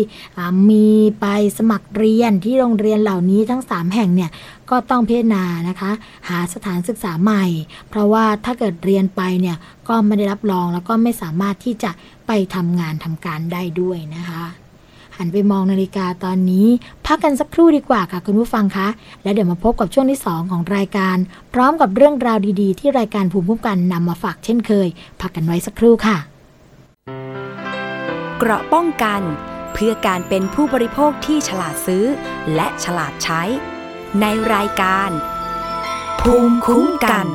[0.69, 0.87] มี
[1.21, 1.25] ไป
[1.57, 4.31] สมัครเรียนที่โรงเรียนเหล่านี้ทั้ง 3 แห่งเนี่ย
[4.69, 5.91] ก็ต้องพิจารณานะคะ
[6.29, 7.45] หาสถานศึกษาใหม่
[7.89, 11.91] เพราะว่าถ้าเกิดเรียนไปเนี่ยก็ไม่ได้รับรองแล้วก็ไม่สามารถที่จะ
[12.27, 14.43] ไปทำงานทำการได้ด้วยนะคะ
[15.17, 16.67] หันไปมองนาฬิกาตอนนี้
[17.05, 18.87] พักกันสักครู่ดีกว่าค่ะคุณผู้ฟังคะ
[19.23, 21.17] แล้วเดี๋ยวมาพบกับช่วงที่ 2 ของรายการ
[21.53, 24.87] พร้อมกับเรื่องราวดีๆ ที่รายการภูมิคุ้มกันนำมาฝากเช่นเคย
[25.21, 26.17] พักกันไว้สักครู่ค่ะ
[28.37, 29.21] เกราะป้องกัน
[29.73, 32.05] เพื่อการเป็นผู้บริโภคที่ฉลาดซื้อ
[32.55, 33.41] และฉลาดใช้
[34.21, 35.09] ในรายการ
[36.21, 37.27] ภูมิคุ้มกัน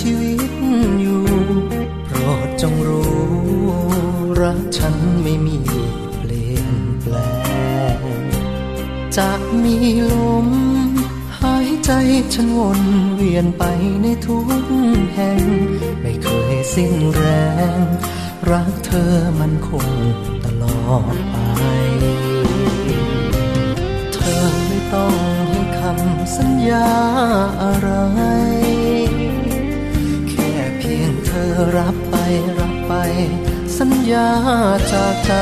[0.00, 0.52] ชีวิต
[1.00, 1.22] อยู่
[2.06, 3.12] โปรดจงรู้
[4.40, 5.58] รักฉันไม่มี
[6.18, 7.14] เปลี่ยนแปล
[7.98, 8.00] ง
[9.16, 9.30] จะ
[9.62, 9.76] มี
[10.12, 10.14] ล
[10.46, 10.48] ม
[11.40, 11.90] หายใจ
[12.34, 12.82] ฉันวน
[13.16, 13.64] เวียนไป
[14.02, 14.46] ในทุก
[15.14, 15.40] แห่ง
[16.00, 17.22] ไม่เคยสิ้นแร
[17.78, 17.80] ง
[18.50, 19.88] รักเธอมันคง
[20.44, 21.36] ตลอดไป
[24.12, 25.14] เธอไม่ต้อง
[25.50, 26.88] ให้คำสัญญา
[27.62, 27.88] อะไร
[31.36, 31.42] อ
[31.76, 32.14] รับไป
[32.58, 32.92] รับไป
[33.78, 34.28] สัญญา
[34.92, 35.32] จากใจ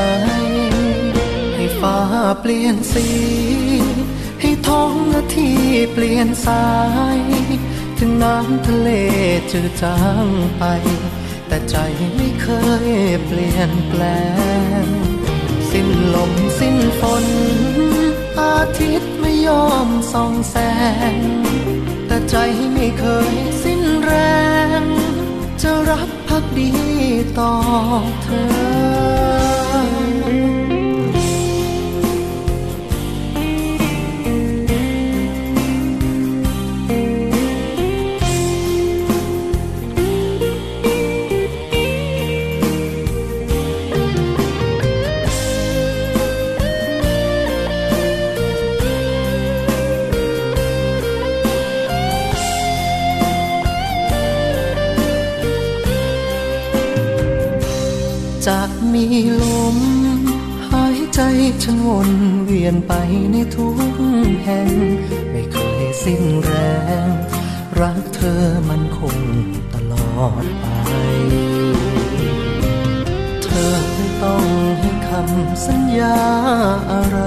[1.55, 1.97] ให้ฟ้า
[2.41, 3.07] เปลี่ยนสี
[4.41, 5.51] ให้ท้องนาที
[5.93, 6.67] เปลี่ยนสา
[7.17, 7.19] ย
[7.97, 8.89] ถึงน้ำทะเล
[9.51, 10.27] จืดจาง
[10.57, 10.63] ไป
[11.47, 11.75] แต่ใจ
[12.15, 12.47] ไม่เค
[12.85, 12.89] ย
[13.25, 14.03] เปลี่ยนแปล
[14.83, 14.85] ง
[15.71, 17.25] สิ้นลมสิ้นฝน
[18.39, 20.55] อาทิตย์ไม่ยอมส่องแส
[21.13, 21.15] ง
[22.07, 22.35] แต่ใจ
[22.73, 24.13] ไม่เคยสิ้นแร
[24.51, 24.52] ง
[25.63, 26.71] จะรักพักดี
[27.39, 27.53] ต่อ
[28.23, 29.62] เธอ
[59.41, 59.43] ล
[59.75, 59.77] ม
[60.71, 61.19] หายใจ
[61.63, 62.11] ฉันวน
[62.45, 62.93] เวียนไป
[63.31, 63.77] ในทุก
[64.43, 64.69] แห่ง
[65.31, 66.51] ไม่เคยสิ้นแร
[67.09, 67.11] ง
[67.79, 69.17] รักเธอมันคง
[69.73, 70.65] ตลอดไป
[73.43, 74.45] เธอไม่ต้อง
[74.79, 76.17] ให้คำสัญญา
[76.91, 77.17] อะไร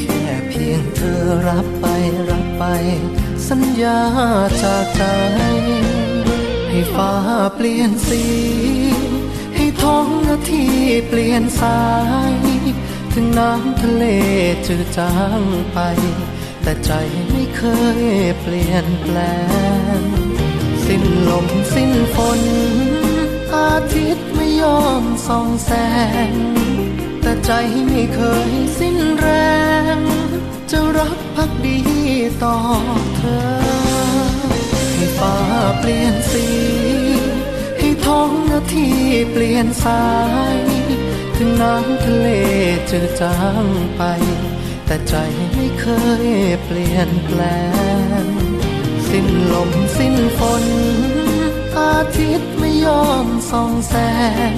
[0.00, 1.86] แค่เพียงเธอรับไป
[2.30, 2.64] รับไป
[3.48, 4.00] สัญญา
[4.62, 5.02] จากใจ
[6.68, 7.12] ให้ฟ้า
[7.54, 8.22] เปลี่ยนสี
[9.84, 10.64] ท้องนาที
[11.08, 11.82] เปลี่ยนสา
[12.32, 12.34] ย
[13.12, 14.04] ถึงน้ำทะเล
[14.66, 15.42] จืดจาง
[15.72, 15.78] ไป
[16.62, 16.92] แต่ใจ
[17.30, 17.62] ไม่เค
[18.00, 18.02] ย
[18.40, 19.18] เปลี่ยนแปล
[19.98, 20.00] ง
[20.86, 22.40] สิ้นลมสิ้นฝน
[23.54, 25.70] อาทิตย์ไม่ยอมส่องแส
[26.30, 26.32] ง
[27.20, 27.50] แต่ใจ
[27.88, 28.20] ไม่เค
[28.50, 29.28] ยสิ้นแร
[29.96, 29.98] ง
[30.70, 31.80] จะรักพักดี
[32.42, 32.56] ต่อ
[33.16, 33.44] เธอ
[34.96, 35.36] ให้ฟ้า
[35.78, 36.46] เปลี่ยนสี
[38.04, 38.88] ท้องนาที
[39.30, 40.04] เปลี่ยนสา
[40.56, 40.58] ย
[41.36, 42.28] ถึงน้ำทะเล
[42.90, 44.02] จืดจางไป
[44.86, 45.14] แต่ใจ
[45.54, 45.86] ไม่เค
[46.24, 46.26] ย
[46.64, 47.40] เปลี่ยนแปล
[48.22, 48.24] ง
[49.08, 50.64] สิ้นลมสิ้นฝน
[51.78, 53.94] อาทิตย์ไม่ยอมส่องแส
[54.54, 54.56] ง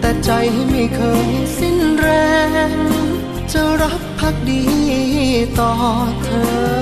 [0.00, 0.30] แต่ใจ
[0.70, 2.08] ไม่เคยสิ้นแร
[2.70, 2.72] ง
[3.52, 4.64] จะรักพักดี
[5.58, 5.72] ต่อ
[6.24, 6.28] เธ
[6.78, 6.81] อ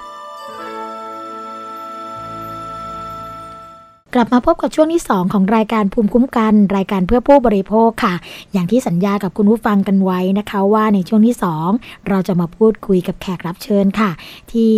[4.15, 8.15] กลับมาพบกับช่วงที่ 2 ของรายการภูมิคุ้มกัน รายการเพื่อผู้บริโภคค่ะ
[8.53, 11.35] อย่างที่สัญญากับคุณผู้ฟังกันไว้นะคะว่าในช่วงที่
[11.71, 14.11] 2 เราจะมาพูดคุยกับแขกรับเชิญค่ะ
[14.51, 14.73] ที่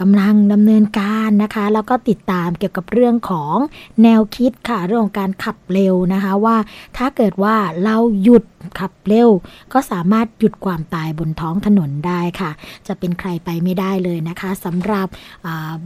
[0.00, 3.56] กำลังดำเนินการนะคะ แล้วก็ติดตามเกี่ยวกับเรื่องของ
[4.02, 6.56] แนวคิดค่ะเรื่องของการขับเร็วนะคะว่า
[6.96, 8.44] ถ้าเกิดว่าเราหยุด
[8.80, 9.30] ขับเร็ว
[9.72, 12.50] ก็สามารถหยุดความตายบนท้องถนนได้ค่ะ
[12.86, 15.08] จะเป็นใครไปไม่ได้เลยนะคะสำหรับ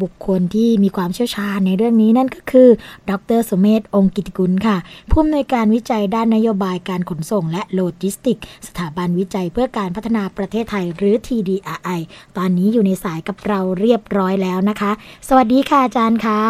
[0.03, 2.69] บุคคลที่มีความเชี่ยวชาญในเรื่องนี้นั่นก็คือ
[3.11, 4.76] ดรสุเมธองค์กิติกุลค่ะ
[5.11, 12.00] ผู้อำนวยการวิจัยด้านนโยบายการขนส่ง และโลจิสติก สถาบันวิจัยเพื่อการพัฒนาประเทศไทยหรือ TDRI
[12.37, 14.92] ตอนนี้อยู่ในสายกับเราเรียบร้อยแล้วนะคะ
[15.28, 16.40] สวัสดีค่ะอาจารย์คะ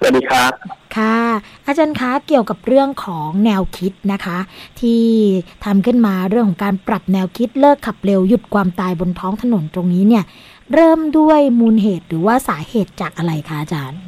[0.00, 0.52] สวัสดีครับ
[0.96, 1.18] ค่ะ
[1.66, 4.38] อาจารย์คะเกี่ยวกับเรื่องของแนวคิดนะคะ
[4.80, 5.02] ที่
[5.64, 10.24] ทำขึ้นมาเรื่องของการปรับแนวคิดเลิกขับเร็วหยุดความตายบนท้องถนนตรงนี้เนี่ย
[10.74, 14.00] เริ่มด้วยมูลเหตุหรือว่าสาเหตุจากอะไรคะอาจารย์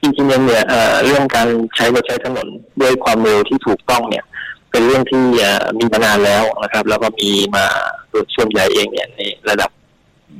[0.00, 2.48] จริงๆเนี่ยเอ่อเรื่องการใช้รถใช้ถนน
[2.80, 4.24] ด้วยความเร็วที่ถูกต้องเนี่ย
[4.70, 7.64] เป็นเรื่องที่เอ่อมีมานานแล้วนะครับ แล้วก็มีมา
[8.10, 9.70] โดยส่วนใหญ่เองเนี่ยในระดับ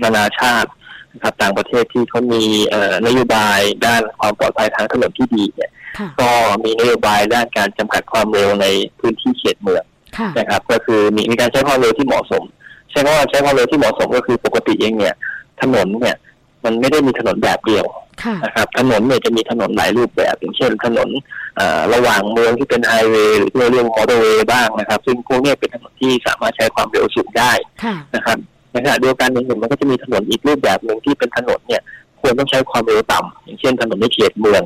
[0.02, 0.70] นานาชาติ
[1.12, 6.30] นะครับต่างประเทศที่เขามีเอ่อนโยบายด้านความปลอดภัยทางถนนที่ดีเนี่ยค่ะก็
[6.64, 8.66] มีนโยบายด้านการจำกัดความเร็วใน
[8.98, 9.84] พื้นที่เขตเมือง
[10.18, 12.42] ค่ะนะครับ ก็คือมีมีการใช้ความเร็วที่เหมาะสม
[12.90, 15.14] ใช้คำว่าใช้ความเร็วที่เหมาะสมก็คือปกติเองเนี่ย
[15.60, 16.16] ถนนเนี่ย
[16.64, 17.86] มันไม่ได้มีถนนแบบเดียว
[18.22, 21.08] ค่ะนะครับถนนเนี่ยจะมีถนนหลายรูปแบบอย่างเช่นถนน
[21.56, 27.52] เอ่อระหว่างเมืองที่เป็นไฮเวย์หรือที่เราเรียกว่ามอเตอร์เวย์บ้างนะครับ ซึ่งพวกเนี้เป็นถนนที่สามารถใช้ความเร็วสูงได้
[27.84, 28.38] ค่ะนะครับ
[28.72, 31.82] ในขณะเดียวกันเนี่ยมันก็จะมีถนนอีกรูปแบบหนึ่งที่เป็นถนนเนี่ย
[32.20, 34.62] ควรต้องใช้ความเร็วต่ำอย่างเช่นถนนในเขตเมือง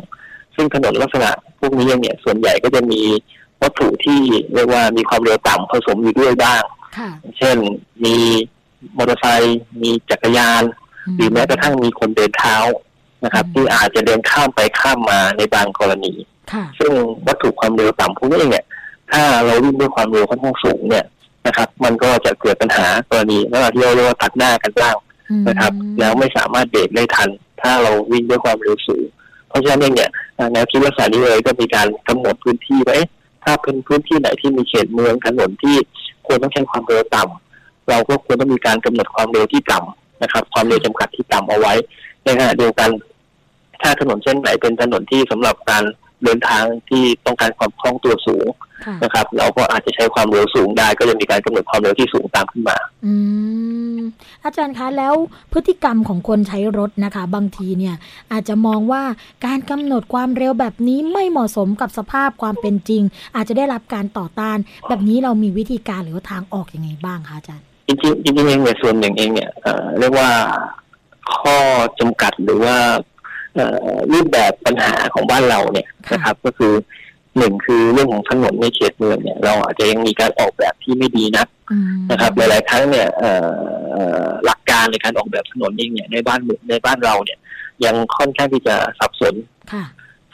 [0.56, 1.30] ซึ่งถนนลักษณะ
[1.60, 3.02] พวกนี้เนี่ยส่วนใหญ่ก็จะมี
[3.62, 4.20] วัตถุที่
[4.54, 6.62] เรียกว่ามีความเร็วต่ำผสมอยู่ด้วยบ้าง
[6.96, 7.56] ค่ะอย่าง เช่น
[8.04, 8.16] มี
[8.96, 10.62] มอเตอร์ไซค์มีจักรยาน
[11.16, 12.56] หรือแม้กระทั่งมีคนเดินเท้า
[13.24, 16.12] นะครับอืมที่อาจจะเดินข้ามไปข้ามมาในบางกรณี
[16.52, 16.92] ค่ะซึ่ง
[17.26, 18.64] วัตถุความเร็วต่ำพวกนี้เนี่ย
[19.12, 21.06] ถ้าเราวิ่งด้วยความเร็วค่อนข้างสูงเนี่ย
[21.46, 24.96] นะครับ มันก็จะเกิดปัญหากรณีระหว่างที่เราเรียกว่าตัดหน้ากันบ้าง
[25.30, 27.30] อืมนะครับ แล้วไม่สามารถเบรกได้ทัน
[27.62, 29.04] ถ้าเราวิ่งด้วยความเร็วสูง
[29.48, 30.10] เพราะฉะนั้นเองเนี่ย
[30.52, 32.98] แนวคิดลักษณะนี้เลยก็มีการกำหนดพื้นที่ไว้
[33.44, 35.76] ถ้าเป็นพื้นที่ไหนที่มีเขตเมืองถนนที่
[36.26, 41.74] ควรต้องใช้ความเร็วต่ำเราก็ควรต้องมีการกำหนดความเร็วที่ต่ำ นะครับ ความเร็วจำกัดที่ต่ำเอาไว้
[42.24, 42.90] ในขณะเดียวกัน
[43.82, 45.84] ถ้าถนนเส้นไหนเป็นถนนที่สำหรับการ
[46.24, 48.46] เดินทางที่ต้องการความคล่องตัวสูง
[48.84, 53.14] ค่ะนะครับ เราก็อาจจะใช้ความเร็วสูงได้ ก็จะมีการกำหนดความเร็วที่สูงตามขึ้นมา อื
[53.98, 54.00] ม
[54.44, 55.14] อาจารย์คะแล้ว
[55.52, 57.94] พฤติกรรมของคนใช้รถนะคะ บางทีเนี่ย
[58.32, 59.02] อาจจะมองว่า
[59.46, 63.02] การกำหนดความเร็วแบบนี้ไม่เหมาะสมกับสภาพความเป็นจริง
[63.36, 70.30] อาจจะได้รับการต่อต้าน แบบนี้เรามีวิธีการหรือว่าทางออกยังไงบ้างคะอาจารย์ จริงๆจริงๆเองเนี่ยส่วนหนึ่งเองเนี่ยเอ่อเรียกว่า
[71.38, 71.56] ข้อ
[72.00, 72.76] จำกัดหรือว่า
[73.54, 76.72] เอ่อรูปแบบปัญหาของบ้านเราเนี่ยค่ะนะครับ ก็คือ
[77.38, 83.50] หนึ่งคือเรื่องของถนนในเขตเมืองเนี่ย เราอาจจะยังมีการออกแบบที่ไม่ดีนักอืมนะครับ หลาย ๆ ครั้งเนี่ยเอ่อ
[83.92, 87.38] เอ่อหลักการในการออกแบบถนนเองเนี่ยในบ้านเมืองในบ้านเราเนี่ย
[87.84, 89.34] ยังค่อนข้างที่จะสับสน
[89.72, 89.84] ค่ะ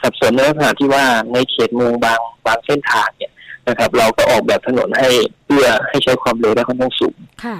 [0.01, 3.31] สับสนในลักษณะที่ว่าในเขตเมืองบางบางเส้นทางเนี่ย
[3.69, 5.09] นะครับ เราก็ออกแบบถนนให้
[5.45, 7.57] เพื่อให้ใช้ความเร็วได้ค่อนข้างสูงค่ะ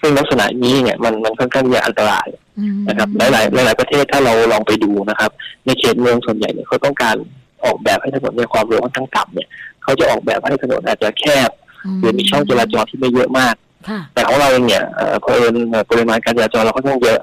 [0.00, 5.30] ซึ่งลักษณะนี้เนี่ยมันมันค่อนข้างที่จะอันตรายอืมนะครับหลายๆหลายๆประเทศถ้าเราลองไปดูนะครับ
[5.66, 7.16] ในเขตเมืองส่วนใหญ่เนี่ยเขาต้องการ
[7.64, 9.48] ออกแบบให้ถนนในความเร็วค่อนข้างต่ำเนี่ย
[9.82, 11.50] เขาจะออกแบบให้ถนนอาจจะแคบ
[12.00, 13.54] หรือมีช่องจราจรที่ไม่เยอะมาก
[13.88, 17.18] ค่ะแต่ของเราเองเนี่ยเอ่อเพอิญเอ่อปริมาณการจราจรเราค่อนข้างเยอะ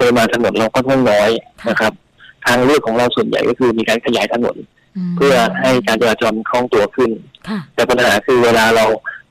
[0.00, 1.30] ปริมาณถนนเราค่อนข้างน้อย
[1.68, 1.92] นะครับ
[2.46, 4.56] ทางเลือกของเราส่วนใหญ่ก็คือมีการขยายถนน
[5.08, 7.35] มเพื่อให้การจราจรคล่องตัวขึ้นค่ะ
[7.74, 8.84] แต่ปัญหาคือเวลาเรา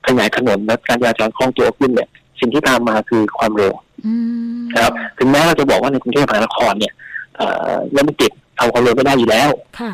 [0.07, 3.71] ขยายถนนและการจราจรคล่องตัวขึ้นเนี่ย สิ่งที่ตามมาคือความเร็ว
[4.05, 4.13] อื
[4.57, 6.93] มนะครับ ถึงแม้เราจะบอกว่าในกรุงเทพมหานครเนี่ย
[7.35, 9.49] เอ่อรถมันติดทำความเร็วไม่ได้อยู่แล้ว
[9.79, 9.91] ค่ะ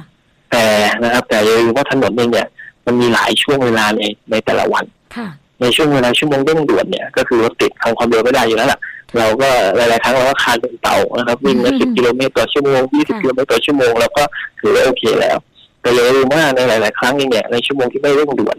[0.52, 0.66] แต่
[1.04, 2.48] นะครับ แต่อย่าลืมว่าถนนเองเนี่ย
[2.86, 5.28] มันมีหลายช่วงเวลาในในแต่ละวันค่ะ
[5.62, 8.80] ในช่วงเวลาชั่วโมงเร่งด่วนเนี่ยก็คือรถติดทำความเร็วไม่ได้อยู่แล้วล่ะ
[9.18, 14.24] เราก็หลายๆครั้งเราก็คานเป็นเต่านะครับวิ่งมาอืมสิบกิโลเมตรต่อชั่วโมงยี่สิบค่ะกิโลเมตรต่อชั่วโมงแล้วก็
[14.60, 15.38] ถือว่าโอเคแล้ว
[15.82, 18.58] แต่อย่าลืมว่าในหลาย ๆ ครั้งเองเนี่ยในชั่วโมงที่ไม่เร่งด่วน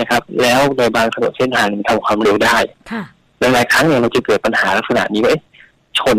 [0.00, 2.56] นะครับ แล้วในบางถนนเส้นทางมันทำความเร็วได้
[2.92, 3.02] ค่ะ
[3.40, 5.42] หลาย ๆ ครั้งเนี่ยมันจะเกิดปัญหาลักษณะนี้ว่าเอ๊ะ
[5.98, 6.16] ชน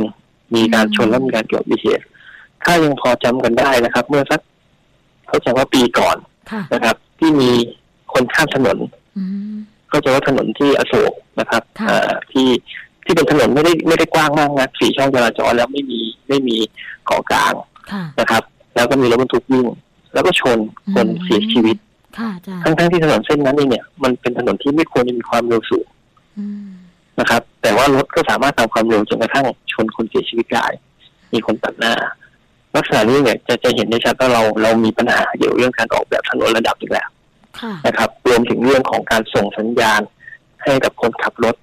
[0.56, 2.04] มีการชนแล้วมีการเกิดอุบัติเหตุ
[2.64, 4.42] ถ้ายังพอจำกันได้นะครับ เมื่อสัก
[5.28, 6.18] เข้าใจว่าปีก่อน
[6.52, 7.50] ค่ะนะครับ ที่มี
[8.14, 8.78] คนข้ามถนน
[9.18, 9.56] อืม
[9.92, 12.48] ก็จะว่าถนนที่อโศกนะครับค่ะเอ่อที่
[13.06, 16.58] ที่เป็นถนนไม่ได้ไม่ได้กว้างมากนะสี่ช่องจราจรแล้วไม่มีไม่มี
[17.06, 17.54] เกาะกลาง
[17.92, 18.44] ค่ะนะครับ
[18.76, 19.66] แล้วก็มีรถบรรทุกวิ่ง
[20.14, 20.60] แล้วก็ชน
[20.94, 21.78] คนเสียชีวิต
[22.18, 25.86] ค่ะอาจารย์ทั้งๆที่ถนนเส้นนั้นเองเนี่ยมันเป็นถนนที่ไม่ควรจะมีความเร็วสูง
[26.38, 26.70] อืม
[27.20, 30.66] นะครับ แต่ว่ารถก็สามารถทำความเร็วจนกระทั่งชนคนเสียชีวิตได้
[31.34, 31.94] มีคนตัดหน้า
[32.76, 37.08] ลักษณะนี้เนี่ยจะจะเห็นได้ชัดว่าเราเรามีปัญหาเกี่ยวเรื่องการออกแบบถนนระดับอีกแล้ว
[37.60, 40.02] ค่ะนะครับรวมถึงเรื่องของการส่งสัญญาณ
[40.64, 41.56] ให้กับคนขับรถ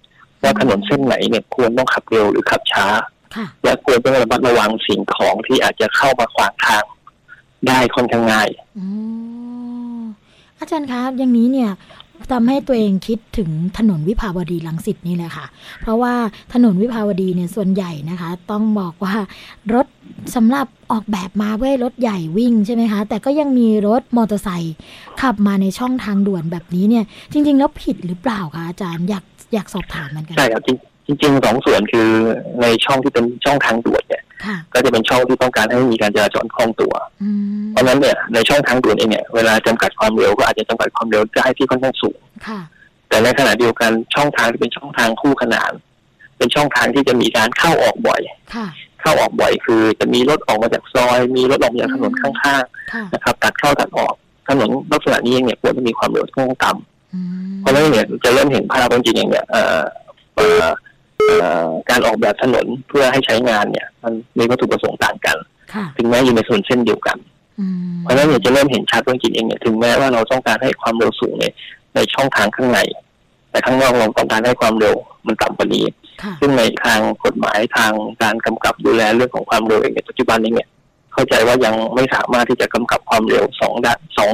[0.43, 2.87] ว่าถนนเส้นไหนเนี่ยควรต้องขับเร็วหรือขับช้า
[3.37, 6.85] ค่ะและควรต้องระมัดระวังสิ่งของที่อาจจะเข้ามาขวางทาง
[7.69, 8.49] ได้ค่อนข้างง่าย
[8.79, 8.89] อ๋อ
[10.59, 11.71] อาจารย์คะอย่างนี้เนี่ย
[12.33, 15.47] ทำให้ตัวเองคิดถึงถนนวิภาวดีรังสิตนี่เลยค่ะ
[15.81, 16.15] เพราะว่า
[16.55, 19.15] ถนนวิภาวดีเนี่ยส่วนใหญ่นะคะ ต้องบอกว่า
[19.75, 19.87] รถ
[20.37, 24.77] สำหรับออกแบบมาเพื่อให้รถใหญ่วิ่งใช่ไหมคะ แต่ก็ยังมีรถมอเตอร์ไซค์
[25.21, 30.69] ขับมาในช่องทางด่วนแบบนี้เนี่ย จริง ๆ แล้วผิดหรือเปล่าคะอาจารย์อยากอยากสอบถามเหมือนกันใช่ครับจ
[31.09, 32.09] ริงจริงๆสองส่วนคือ
[32.63, 34.26] ในช่องที่เป็นช่องทางด่วนเนี่ยค่ะ
[34.75, 37.31] ก็จะเป็นช่องที่ต้องการให้มีการจราจรคล่องตัวอื
[37.63, 42.61] มเพราะฉะนั้นเนี่ยในช่องทางด่วนเองเนี่ยเวลาจำกัดความเร็วก็อาจจะจำกัดความเร็วได้ที่ค่อนข้างสูงค่ะ
[43.09, 45.73] แต่ในขณะเดียวกันช่องทางที่เป็นช่องทางคู่ขนาน
[46.39, 48.21] เป็นช่องทางที่จะมีการเข้าออกบ่อย
[48.55, 48.67] ค่ะ
[49.01, 54.15] เข้าออกบ่อยคือ จะมีรถออกมาจากซอย มีรถออกมาจากถนนข้างค่ะๆนะครับ ตัดเข้าตัดออก
[54.49, 57.21] ถนนลักษณะนี้เองเนี่ยควรจะมีความเร็วค่อนข้างต่ำอื
[57.53, 59.81] มเพราะฉะนั้นเนี่ยจะเริ่มเห็นภาพจริงๆอย่างเนี่ยเอ่อ
[60.37, 60.69] เอ่อเอ่อ
[61.91, 65.37] การออกแบบถนนเพื่อให้ใช้งานเนี่ย มันมีวัตถุประสงค์ต่างกัน
[65.75, 67.19] ค่ะถึงแม้อยู่ในถนนเส้นเดียวกัน
[67.61, 71.45] อืมเพราะฉะนั้นเนี่ยจะเริ่มเห็นชัดว่าจริงๆเองเนี่ยถึงแม้ว่าเราต้องการให้ความเร็วสูงใน
[71.95, 72.81] ในช่องทางข้างใน
[73.51, 74.95] แต่ข้างนอกเราต้องการให้ความเร็ว
[75.27, 75.85] มันต่ำกว่านี้
[76.23, 80.69] ค่ะซึ่งในทางกฎหมายทางการกำกับดูแลเรื่องของความเร็วเองในปัจจุบันนี้เนี่ย
[81.13, 84.31] เข้าใจว่ายังไม่สามารถที่จะกำกับความเร็วสองด้านสอง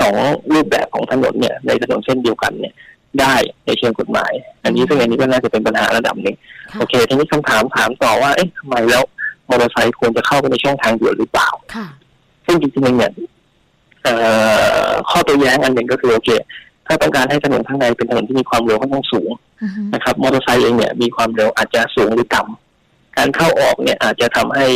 [0.00, 0.14] สอง
[0.52, 2.74] รูปแบบของถนนเนี่ยในถนนเส้นเดียวกันเนี่ย
[3.20, 3.34] ได้
[3.66, 4.32] ในเชิงกฎหมาย
[4.64, 6.36] อันนี้ซึ่งอันนี้ก็น่าจะเป็นปัญหาระดับหนึ่ง
[6.72, 9.02] ค่ะโอเคทีนี้คำถามถามต่อว่าเอ๊ะทำไมแล้ว
[9.48, 11.86] มอเตอร์ไซค์ควรจะเข้าไปในช่องทางด่วนหรือเปล่าค่ะ
[12.46, 13.12] ซึ่งจริงๆเนี่ย
[14.02, 14.14] เอ่
[14.86, 16.30] อข้อตัวแย้งอันหนึ่งก็คือโอเค
[16.86, 19.30] ถ้าต้องการให้ถนนข้างในเป็นถนนที่มีความเร็วค่อนข้างสูง
[19.62, 24.66] อือฮึนะครับมอเตอร์ไซค์เองเนี่ยมีความเร็วอาจจะสูงหรือต่ำการเข้าออกเนี่ยอาจจะทำให้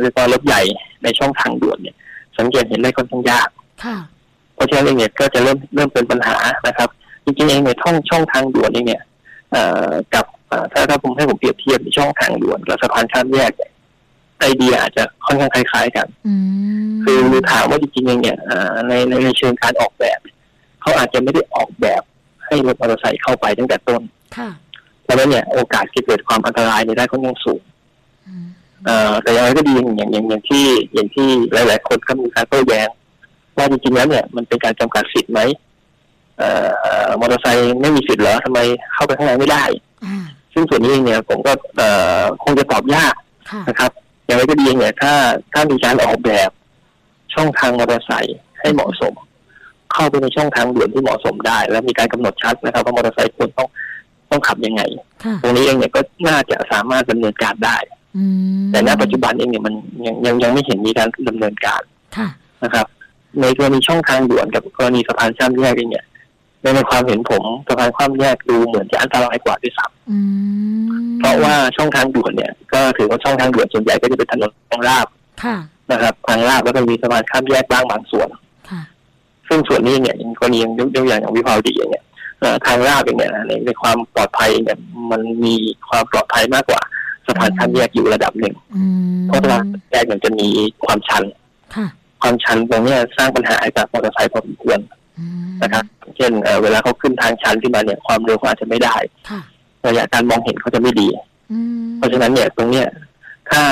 [0.00, 0.62] เรียกว่ารถใหญ่
[1.02, 1.96] ในช่องทางด่วนเนี่ย
[2.38, 3.48] สังเกตเห็นได้ค่อนข้างยาก
[3.84, 3.96] ค่ะ
[4.54, 6.36] เพราะฉะนั้นเองเนี่ยก็จะเริ่มเริ่มเป็นปัญหา
[6.66, 6.88] นะครับ
[7.28, 9.02] จริงๆเองเนี่ยช่องช่องทางด่วนเองเนี่ย
[9.52, 13.72] เอ่อกับเอ่อถ้าถ้าผมให้ผมเปรียบเทียบในช่องทางด่วนกับสะพานข้ามแยกเนี่ย
[14.40, 16.34] ไอเดียอาจจะค่อนข้างคล้าย ๆ กันอื
[16.88, 17.20] มคือ
[17.50, 20.18] ถามว่าจริงๆเองเนี่ยเอ่อในในในเชิงการออกแบบ
[20.80, 22.02] เขาอาจจะไม่ได้ออกแบบ
[22.46, 24.02] ให้รถมอเตอร์ไซค์เข้าไปตั้งแต่ต้น
[24.36, 24.50] ค่ะ
[25.02, 27.62] เพราะฉะนั้นเนี่ยโอกาสที่เกิดความอันตรายเนี่ยได้ค่อนข้างสูง
[28.28, 28.46] อืม
[28.86, 30.64] เอ่อแต่อย่างไรก็ดีอย่างอย่างอย่างอย่างที่
[30.94, 32.88] อย่างที่หลาย ๆ คนก็มีการโต้แย้ง
[33.56, 35.67] ว่าจริงๆแล้วเนี่ยมันเป็นการจำกัดสิทธิ์ไหมเอ่อเอ่อ
[37.20, 38.58] มอเตอร์ไซค์ไม่มีสิทธิ์เหรอทำไม
[38.94, 39.64] เข้าไปข้างในไม่ได้
[40.04, 41.88] อ่าซึ่งส่วนนี้เองเนี่ยผมก็เอ่
[42.20, 43.14] อคงจะตอบยาก
[43.50, 43.90] ค่ะนะครับ
[44.26, 45.12] อย่างไรก็ดีเนี่ยถ้า
[45.52, 46.50] ถ้ามีการออกแบบ
[47.34, 49.14] ช่องทางมอเตอร์ไซค์ให้เหมาะสม
[49.92, 53.68] เข้าไปในช่องทางด่วนที่เหมาะสมได้ แล้วมีการกำหนดชัดนะครับ ว่ามอเตอร์ไซค์ควรต้อง
[54.30, 54.82] ต้องขับยังไง
[55.24, 57.76] ค่ะตรงนี้เองเนี่ยก็น่าจะสามารถดำเนินการได้
[58.16, 58.24] อื
[58.64, 59.74] มแต่ณปัจจุบันเองเนี่ยมัน
[60.06, 61.82] ยังยังยังไม่เห็นมีการดำเนินการ
[62.16, 62.28] ค่ะ
[62.64, 62.86] นะครับ
[63.40, 66.04] ในกรณีช่องทางด่วนกับกรณีสะพานข้ามแยกเองเนี่ย
[66.62, 70.18] ในในความเห็นผมสะพานข้ามแยกดูเหมือนจะอันตรายกว่าด้วยซ้อื
[70.86, 75.06] มำเพราะว่าช่องทางด่วนเนี่ย ก็ถือว่าช่องทางด่วนส่วนใหญ่ก็จะเป็นถนนทางราบ
[75.44, 75.56] ค่ะ
[75.92, 78.28] นะครับทางราบแล้วก็มีสะพานข้ามแยกบ้างบางส่วน
[78.70, 78.82] ค่ะ
[79.48, 82.04] ซึ่งส่วนนี้เนี่ยอย่างกรณีอย่างยกอย่างอย่างวิภาวดีอย่างเนี่ย
[82.40, 84.78] เอ่อทางราบเองเนี่ยในในความปลอดภัยเนี่ย
[85.10, 85.54] มันมี
[85.88, 86.80] ความปลอดภัยมากกว่า
[87.26, 88.84] สะพานข้ามแยกอยู่ระดับหนึ่งอื
[89.16, 90.48] มเพราะสะพานแยกเนี่ยจะมี
[90.84, 91.24] ความชัน
[91.76, 91.86] ค่ะ
[92.20, 94.97] ความชันตรงเนี้ยสร้างปัญหาให้กับมอเตอร์ไซค์พอสมควรอืม
[95.62, 95.84] นะครับ
[96.16, 98.96] เช่นเอ่อเวลาเขาขึ้นทางชันขึ้นมาเนี่ยความเร็วเขาอาจจะไม่ได้
[99.30, 99.40] ค่ะ
[99.86, 101.08] ระยะการมองเห็นเขาจะไม่ดี
[101.52, 102.86] อืมเพราะฉะนั้นเนี่ยตรงเนี้ย
[103.50, 103.62] ถ้า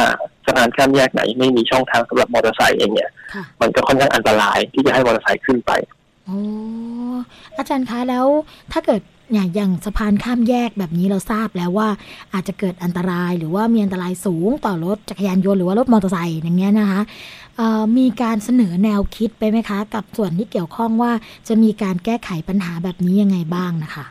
[0.44, 5.72] สะพานข้ามแยกไหนไม่มีช่องทางสำหรับมอเตอร์ไซค์เองเนี่ยค่ะมันก็ค่อนข้างอันตรายที่จะให้มอเตอร์ไซค์ขึ้นไป
[6.24, 6.38] โอ้
[7.56, 8.26] อาจารย์คะแล้ว
[8.72, 9.00] ถ้าเกิด
[9.32, 11.88] อย่างอย่างสะพานข้ามแยกแบบนี้เราทราบแล้วว่า
[12.32, 17.00] อาจจะเกิดอันตรายหรือว่ามีอันตรายสูงต่อรถจักรยานยนต์หรือว่ารถมอเตอร์ไซค์อย่างเงี้ยนะคะ
[17.56, 21.12] เอ่อมีการเสนอแนวคิดไปไหมคะ กับส่วนที่เกี่ยวข้องว่า
[21.48, 24.04] จะมีการแก้ไขปัญหาแบบนี้ยังไงบ้างนะคะ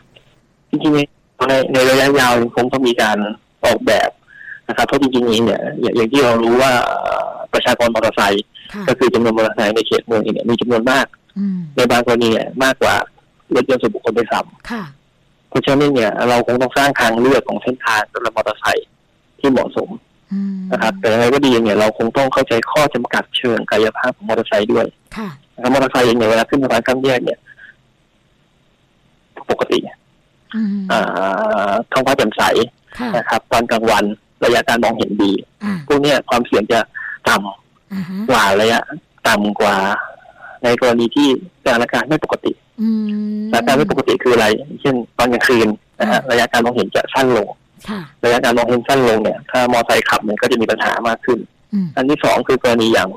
[0.70, 0.95] จริงๆ
[1.47, 3.18] ในในระยะยาวคงต้องมีการ
[3.66, 4.09] ออกแบบ
[4.70, 11.05] นะครับเพราะจริงๆนี้เนี่ยอย่างอย่างที่เรารู้ว่าเอ่อประชากรมอเตอร์ไซค์ค่ะก็คือจำนวนมอเตอร์ไซค์ในเขตเมืองเองเนี่ยมีจำนวนมาก
[11.39, 12.95] อืมในบางกรณีเนี่ยมากกว่า
[13.55, 15.04] รถยนต์ส่วนบุคคลไปซ้ำค่ะเพ
[15.55, 18.87] ราะฉะนั้นเนี่ยเราคงต้องสร้างทางเลือกของเส้นทางสำหรับมอเตอร์ไซค์
[19.39, 19.89] ที่เหมาะสม
[20.33, 24.85] อืมนะครับ แต่ยังไงก็ดีเนี่ยเราคงต้องเข้าใจข้อจำกัดเชิงกายภาพของมอเตอร์ไซค์ด้วย
[25.17, 27.39] ค่ะนะครับมอเตอร์ไซค์เองเนี่ยเวลาขึ้นสะพานข้ามแยกเนี่ย
[29.51, 29.79] ปกติ
[30.55, 32.41] อืมอ่าท้องฟ้าแจ่มใส
[32.99, 34.03] ค่ะนะครับ ตอนกลางวัน
[34.45, 35.31] ระยะการมองเห็นดี
[35.63, 36.79] อ่าพวกเนี้ยความเสี่ยงจะ
[37.29, 38.79] ต่ำอ่าฮะกว่าระยะ
[39.27, 39.75] ต่ำกว่า
[40.63, 41.27] ในกรณีที่
[41.63, 42.51] สถานการณ์ไม่ปกติ
[42.82, 44.47] อืมสถานการณ์ไม่ปกติคืออะไร
[44.82, 45.67] เช่นตอนกลางคืน
[45.99, 47.47] นะฮะระยะการมองเห็นจะสั้นลง
[47.89, 51.39] ค่ะระยะการมองเห็นสั้นลงเนี่ย ถ้ามอเตอร์ไซค์ขับเนี่ยก็จะมีปัญหามากขึ้น
[51.73, 53.09] อืมอันที่สองคือกรณีอย่าง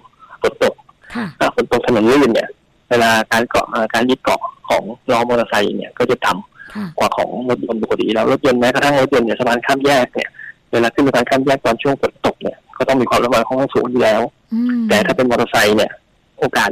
[0.42, 0.74] ฝนตก
[1.14, 2.48] ค่ะถ้าฝนตกถนนลื่นเนี่ย
[2.90, 4.82] เวลาการเกาะเอ่อการยึดเกาะของ
[5.12, 10.28] ล้อมอเตอร์ไซค์เนี่ยก็จะต่ำค่ะกว่าของรถยนต์ปกติแล้วรถยนต์แม้กระทั่งรถยนต์เนี่ยสะพานข้ามแยกเนี่ย
[10.72, 14.20] เวลาขึ้นสะพานข้ามแยกตอนช่วงฝนตกเนี่ยก็ต้องมีความระมัดระวังค่อนข้างสูงอยู่แล้ว
[14.52, 15.90] อืมแต่ถ้าเป็นมอเตอร์ไซค์เนี่ย
[16.38, 16.70] โอกาส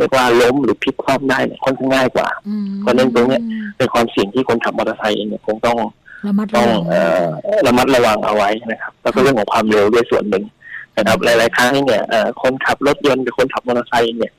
[0.00, 3.42] เรียกว่าล้มหรือพลิกคว่ำได้เนี่ยค่อนข้างง่ายกว่าอืมเพราะฉะนั้นตรงเนี้ย
[3.76, 5.76] เป็นความเสี่ยงที่คนขับมอเตอร์ไซค์เองเนี่ยคงต้อง
[6.26, 7.22] ระมัดต้ระองวังเอ่อ
[7.66, 10.44] ระมัดระวังเอาไว้นะครับ แล้วก็เรื่องของความเร็วด้วยส่วนหนึ่ง
[10.96, 14.32] นะครับ หลาย ๆ ครั้งเนี่ยเอ่อคนขับรถยนต์กับคนขับมอเตอร์ไซค์เนี่ย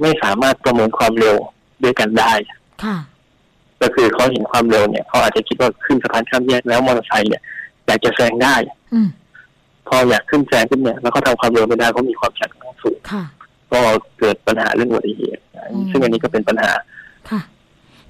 [0.00, 1.36] ไม่สามารถประเมินความเร็ว
[1.82, 2.32] ด้วยกันได้
[2.84, 2.96] ค่ะ
[3.80, 7.42] ก็คือเขาเห็นความเร็วเนี่ยเขาอาจจะคิดว่าขึ้นสะพานข้ามแยกแล้วมอเตอร์ไซค์เนี่ย
[7.86, 8.54] อยากจะแซงได้
[8.94, 9.08] อืม
[9.88, 13.24] พออยากขึ้นแซงขึ้นเนี่ยแล้วเขาทำความเร็วไม่ได้เขามีความชันค่อนข้างสูงค่ะ
[13.72, 13.80] ก็
[14.18, 15.42] เกิดปัญหาเรื่องอุบัติเหตุ
[15.72, 16.70] อืมซึ่งอันนี้ก็เป็นปัญหา
[17.30, 17.40] ค่ะ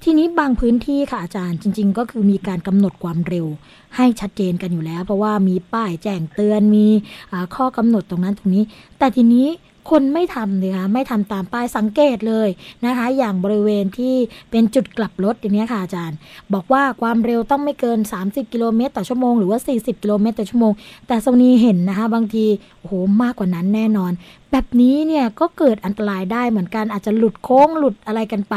[0.03, 3.47] ทีนี้บางพื้นที่ค่ะอาจารย์จริง ๆ ก็คือมีการกำหนดความเร็ว
[3.95, 6.87] ให้ชัดเจนกันอยู่แล้ว เพราะว่ามีป้ายแจ้งเตือนมี
[7.31, 8.63] อ่าข้อกำหนดตรงนั้นตรงนี้
[8.97, 9.47] แต่ทีนี้
[9.89, 12.49] คนไม่ทำเลยค่ะไม่ทำตามป้ายสังเกตเลย
[12.85, 14.15] นะคะ อย่างบริเวณที่
[14.51, 16.17] เป็นจุดกลับรถอย่างนี้ค่ะอาจารย์
[16.53, 20.73] บอกว่าความเร็วต้องไม่เกิน 30 กิโลเมตรต่อชั่วโมงหรือว่า 40 กิโลเมตรต่อชั่วโมง
[21.07, 22.45] แต่โซนีเห็นนะคะ บางที
[22.79, 24.11] โอ้โหมากกว่านั้นแน่นอน
[24.51, 28.55] แบบนี้เนี่ยก็เกิดอันตรายได้เหมือนกันอาจจะหลุดโค้งหลุดอะไรกันไป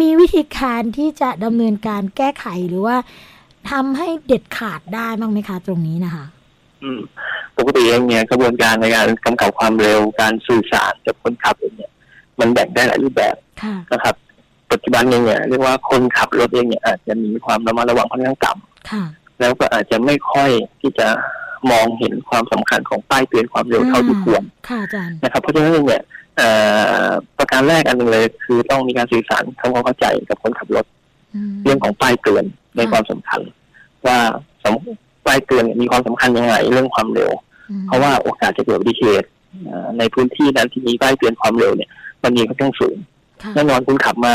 [0.00, 2.96] มีวิธีการที่จะดำเนินการแก้ไขหรือว่า
[3.70, 6.24] ทำให้เด็ดขาดได้บ้างไหมคะตรงนี้นะคะ
[7.58, 11.92] ปกติเองเนี่ยกระบวนการในการกำกับความเร็วการสื่อสารกับคนขับเองเนี่ย
[12.40, 14.14] มันแบ่งได้หลายรูปแบบค่ะนะครับ
[14.72, 18.52] ปัจจุบันเองเนี่ยเรียกว่าคนขับรถเองเนี่ยอาจจะมีความระมัดระวังค่อนข้างต่
[18.90, 20.50] ค่ะำแล้วก็อาจจะไม่ค่อย
[20.80, 21.08] ที่จะ
[21.70, 26.02] มองเห็นความสำคัญของป้ายเตือนความเร็วเท่าที่ควร ค่ะอาจารย์ นะครับเพราะฉะนั้นเนี่ย
[26.36, 26.48] เอ่
[27.06, 27.08] อ
[27.38, 30.86] ประการแรกอันหนึ่งเลย คือต้องมีการสื่อสารทำความเข้าใจกับคนขับรถ
[31.34, 32.44] อืมเรื่องของป้ายเตือน
[32.76, 33.40] ในความสำคัญ
[34.06, 34.18] ว่า
[34.64, 34.76] สำ
[35.28, 37.30] ป้ายเตือนเนี่ยมีความสำคัญยังไงเรื่องความเร็ว
[37.70, 39.28] อืมเพราะว่าโอกาสจะเกิดอุบัติเหตุ
[39.64, 41.90] เอ่อในพื้นที่นั้นที่มีป้ายเตือนความเร็วเนี่ย
[42.24, 42.96] มันมีค่อนข้างสูง
[43.42, 44.34] ค่ะแน่นอนคุณขับมา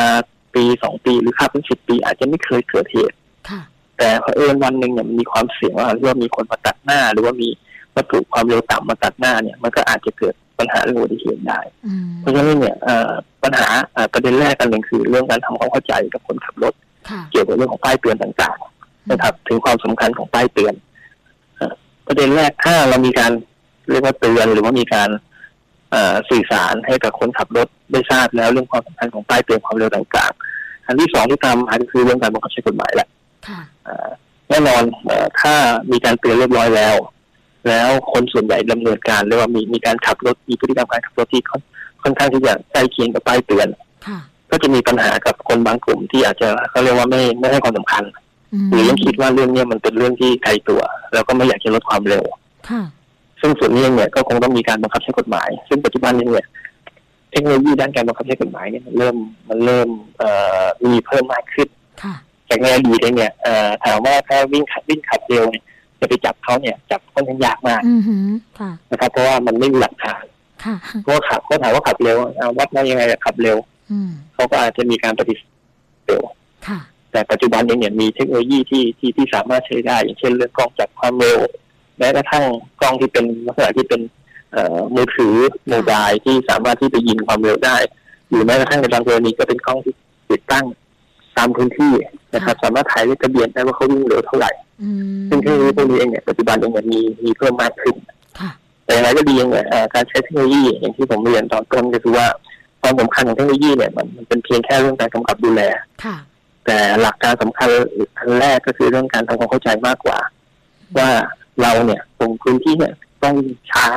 [0.56, 3.16] ปีสองปีหรือขับเป็นสิบปี อาจจะไม่เคยเกิดเหตุ
[3.50, 3.62] ค่ะ
[3.98, 7.50] แต่เผอิญวันหนึ่งเนี่ยมันมีความเสี่ยงว่าหรือว่ามีคนมาตัดหน้า หรือว่ามี
[7.96, 13.12] วัตถุความเร็วต่ำมาตัดหน้าเนี่ย มันก็อาจจะเกิดปัญหาเรื่องอุบัติเหตุได้อืมเพราะฉะนั้นเนี่ยเอ่อ
[13.44, 16.74] ปัญหาเอ่อประเด็นแรกกันหนึ่งคือเรื่องการทำความเข้าใจกับคนขับรถ
[17.10, 18.73] ค่ะเกี่ยวกับเรื่องของป้ายเตือนต่างๆ
[19.12, 20.74] นะครับ ถึงความสำคัญของป้ายเตือน
[21.56, 21.74] เอ่อ
[22.08, 23.32] ประเด็นแรกถ้าเรามีการ
[23.90, 25.10] เรียกว่าเตือนหรือว่ามีการ
[25.92, 33.08] เอ่อสื่อสารให้กับคนขับรถได้ทราบแล้วเรื่องความสำคัญของป้ายเตือนความเร็วต่างๆอันที่สองที่ตามมาก็คือเรื่องการบังคับใช้กฎหมายแหละ
[33.48, 34.10] ค่ะเอ่อ
[34.50, 35.54] แน่นอนเอ่อถ้า
[35.92, 36.96] มีการเตือนเรียบร้อยแล้ว
[37.68, 41.62] แล้วคนส่วนใหญ่ดำเนินการหรือว่ามีมีการขับรถมีพฤติกรรมการขับรถที่ค่อน
[42.04, 43.68] ค่อนข้างที่จะใกล้เคียงกับป้ายเตือน
[44.08, 44.20] ค่ะ
[44.52, 48.08] ก็จะมีปัญหากับคนบางกลุ่มที่อาจจะเขาเรียกว่าไม่ไม่ให้ความสำคัญม
[48.72, 50.82] หรือยังคิดว่าเรื่องเนี้ยมันเป็นเรื่องที่ไกลตัว
[51.14, 52.24] แล้วก็ไม่อยากจะลดความเร็ว
[52.70, 52.84] ค่ะ
[53.42, 56.48] ซึ่งส่วนนี้เนี่ยก็คงต้องมีการบังคับใช้กฎหมาย ซึ่งปัจจุบันนี้เนี่ย
[57.32, 59.16] เทคโนโลยีด้านการบังคับใช้กฎหมายเนี่ยมันเริ่ม
[59.50, 59.88] มันเริ่ม
[60.20, 60.30] เอ่
[60.62, 61.68] อมีเพิ่มมากขึ้น
[62.04, 62.16] ค่ะ
[62.50, 65.64] จากในอดีตเองเนี่ยเอ่อถามว่าถ้าวิ่งขับวิ่งขับเร็วเนี่ย
[66.00, 68.28] จะไปจับเขาเนี่ยจับค่อนข้างยากมากอือหือ
[68.60, 70.24] ค่ะนะครับ เพราะว่ามันไม่มีหลักฐาน
[70.66, 73.58] ค่ะเพราะว่าขับเขาถามว่าขับเร็วเอาวัดได้ยังไงอะขับเร็ว
[73.92, 75.50] อืมเขาก็อาจจะมีการปฏิเสธ
[76.08, 76.22] เร็ว
[76.68, 76.80] ค่ะ
[77.14, 81.40] แต่ปัจจุบันเองเนี่ยมีเทคโนโลยีที่ที่ที่สามารถใช้ได้ อย่างเช่นเรื่องกล้องจับความเร็ว
[81.98, 82.44] แม้กระทั่ง
[82.82, 84.02] กล้องที่เป็นลักษณะที่เป็น
[84.52, 85.36] เอ่อมือถือ
[85.70, 87.78] โมบายที่สามารถที่จะยิงความเร็วได้
[88.30, 89.94] หรือแม้กระทั่งในบางกรณีก็เป็นกล้องที่
[90.32, 90.66] ติดตั้ง
[91.38, 91.94] ตามพื้นที่
[92.34, 94.52] นะครับ สามารถถ่ายเลขทะเบียนได้ว่าเขาวิ่งเร็วเท่าไหร่
[94.84, 94.90] อื
[95.20, 97.96] มซึ่งเทคโนโลยีพวกนี้เองเนี่ยปัจจุบันเองเนี่ยมีมีเพิ่มมากขึ้น
[98.40, 98.52] ค่ะ
[98.86, 102.28] แต่อย่างไรก็ดีเนี่ยเอ่อการใช้เทคโนโลยีอย่างที่ผมเรียนตอนต้นก็คือว่า
[102.82, 105.62] ความสำคัญของเทคโนโลยีเนี่ยมันมันเป็นเพียงแค่เรื่องการกำกับดูแล
[106.06, 106.16] ค่ะ
[106.66, 107.70] แต่หลักการสำคัญ
[108.18, 110.20] อันแรกก็คือเรื่องการทำความเข้าใจมากกว่า
[110.98, 111.10] ว่า
[111.62, 112.94] เราเนี่ยตรงพื้นที่เนี่ย
[113.24, 113.36] ต้อง
[113.72, 113.88] ช้า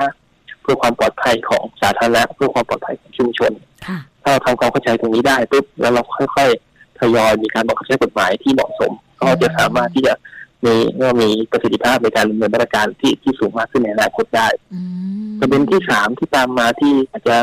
[0.63, 3.53] เพื่อความปลอดภัยของสาธารณะเพื่อความปลอดภัยของชุมชน
[3.87, 6.03] ค่ะถ้าเราทำความเข้าใจตรงนี้ได้ปุ๊บแล้วเรา
[6.37, 10.15] ค่อยๆทยอยมีการบังคับใช้กฎหมายที่เหมาะสม ก็จะสามารถที่จะ
[10.65, 14.81] มีก็มีประสิทธิภาพในการดำเนินมาตรการที่ที่สูงมากขึ้นในอนาคตได้อื
[15.27, 17.37] มประเด็นที่สามที่ตามมาที่อาจจะ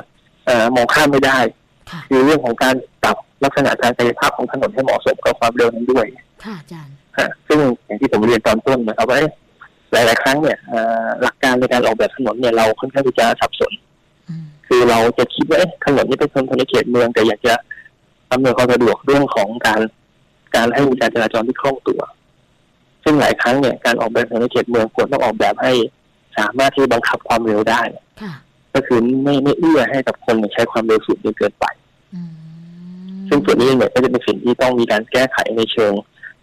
[0.45, 1.39] เอ่อมองข้ามไม่ได้
[1.91, 6.05] ค่ะคือเรื่องของการปรับ ลักษณะการกายภาพของถนนให้เหมาะสมกับความเร็วนั้นด้วย
[6.43, 9.31] ค่ะอาจารย์ฮะซึ่งอย่างที่ผมเรียนตอนต้นนะครับว่าเอ๊ะ
[9.91, 13.71] หลาย ๆ ครั้งเนี่ยเอ่อหลักการในการออกแบบถนนเนี่ยเราค่อนข้างที่จะสับสน
[14.29, 17.53] อืมคือเราจะคิดว่าเอ๊ะถนนนี้เป็นถนนในเขตเมือง แต่อยากจะ
[18.31, 19.81] อำนวยความสะดวกเรื่องของการ
[20.55, 22.01] การให้มีการจราจรที่คล่องตัว
[23.03, 25.73] ซึ่งหลายครั้งเนี่ยการออกแบบถนนในเขตเมืองควรต้องออกแบบให้
[26.37, 27.81] สามารถที่บังคับความเร็วได้
[28.21, 28.33] ค่ะ
[28.73, 31.65] ก็คือไม่ไม่เอื้อให้กับคนใช้ความเร็วสูงจนเกินไป
[33.35, 35.93] อส่วนนี้เนี่ยก็จะเป็นสิ่งที่ต้องมีการแก้ไขในเชิง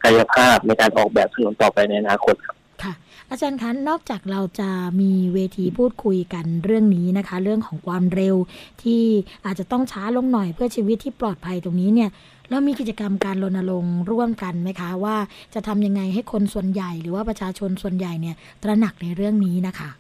[0.03, 2.93] กายภาพในการออกแบบถนนต่อไปในอนาคตครับค่ะ
[3.31, 4.71] อาจารย์คะนอกจากเราจะ
[5.01, 8.37] มีเวทีพูดคุยกันเรื่องนี้นะคะ เรื่องของความเร็ว
[8.83, 9.03] ที่
[9.45, 12.11] อาจจะต้องช้าลงหน่อยเพื่อชีวิตที่ปลอดภัยตรงนี้เนี่ย
[12.49, 15.17] แล้วมีกิจกรรมการรณรงค์ร่วมกันไหมคะ ว่า
[15.55, 19.91] จะทำยังไงให้คนส่วนใหญ่ หรือว่าประชาชนส่วนใหญ่เนี่ยตระหนักในเรื่องนี้นะคะ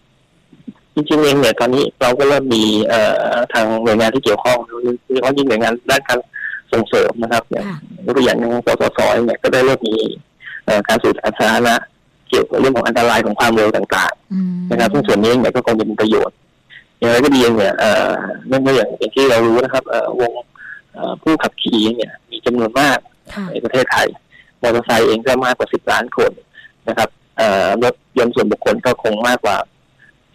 [0.95, 3.01] จริงๆเองเนี่ยตอนนี้เราก็เริ่มมีเอ่
[3.35, 6.19] อทางหน่วยงานที่เกี่ยวข้องโดยเฉพาะยิ่งหน่วยงานด้านการ
[6.73, 9.97] ส่งเสริมนะครับอย่างค่ะยกตัวอย่างอย่างสสสเนี่ยก็ได้เริ่มมี
[10.67, 11.75] เอ่อการสื่อสารสาธารณะ
[12.29, 16.37] เกี่ยวกับเรื่องของอันตรายของความเร็วต่างอืมๆนะครับซึ่งส่วนนี้เนี่ยก็คงจะเป็นประโยชน์
[16.99, 18.11] อย่างไรก็ดีเนี่ยเอ่อ
[18.49, 20.33] เนื่องจากอย่างอย่างที่เรารู้นะครับเอ่อวง
[20.93, 22.99] เอ่อผู้ขับขี่เนี่ยมีจำนวนมาก
[23.35, 24.07] ค่ะในประเทศไทย
[24.63, 26.31] มอเตอร์ไซค์เองก็มากกว่าสิบล้านคน
[26.89, 29.57] นะครับเอ่อรถยนต์ส่วนบุคคลก็คงมากกว่า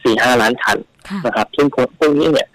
[0.03, 0.77] สี่ห้าล้านคัน
[1.09, 1.67] ค่ะนะครับซึ่ง
[1.99, 2.47] พวกนี้เนี่ย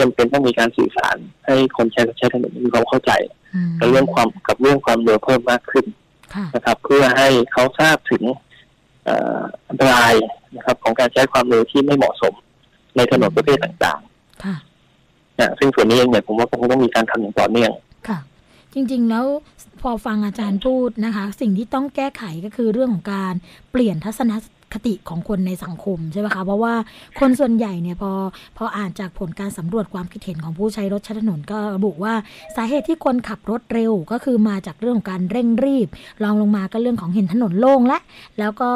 [0.00, 3.12] จำเป็นต้องมีการสื่อสาร ให้คนใช้รถใช้ถนนมีความเข้าใจ
[3.54, 5.84] อืมกับเรื่องความกับเรื่องความเร็วเพิ่มมากขึ้น
[6.34, 8.22] ค่ะนะครับ เพื่อให้เขาทราบถึง
[9.04, 10.14] เอ่ออันตราย
[10.56, 12.34] นะครับ ของการใช้ความเร็วที่ไม่เหมาะสม
[12.96, 14.00] ในถนนประเภทต่าง
[14.44, 17.72] ค่ะๆนะซึ่งส่วนนี้เองเนี่ยผมว่าคงต้องมีการทำอย่างต่อเนื่อง
[18.08, 18.18] ค่ะ
[18.74, 19.26] จริงๆ แล้ว
[19.82, 23.34] พอฟังอาจารย์พูดนะคะ สิ่งที่ต้องแก้ไขก็คือเรื่องของการ
[23.72, 24.32] เปลี่ยนทัศน
[24.72, 26.74] คติของคนในสังคมใช่ไหมคะ เพราะว่า
[27.20, 28.12] คนส่วนใหญ่เนี่ยพอ
[28.56, 32.14] พออ่านจากผลการสำรวจความคิดเห็นของผู้ใช้รถใช้ถนนก็ระบุว่า
[32.56, 35.88] สาเหตุที่คนขับรถเร็วก็คือมาจากเรื่องของการเร่งรีบ
[36.22, 37.98] รองลงมาก็เรื่องของเห็นถนนโล่งและ
[38.38, 38.70] แล้วก็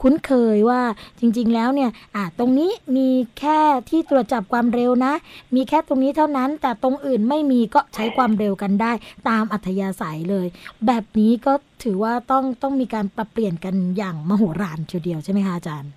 [0.00, 0.80] คุ้นเคยว่า
[1.20, 5.14] จริง ๆ แล้วเนี่ยอ่าตรงนี้มีแค่ที่ตรวจจับความเร็วนะ
[5.54, 8.92] มีแค่ตรงนี้เท่านั้น แต่ตรงอื่นไม่มีก็ใช้ความเร็วกันได้
[9.28, 10.46] ตามอัธยาศัยเลย
[10.86, 11.52] แบบนี้ก็
[11.84, 15.90] ถือว่าต้องต้องมีการปรับเปลี่ยนกันอย่างมโหฬารทีเดียวใช่ไหมคะอาจารย์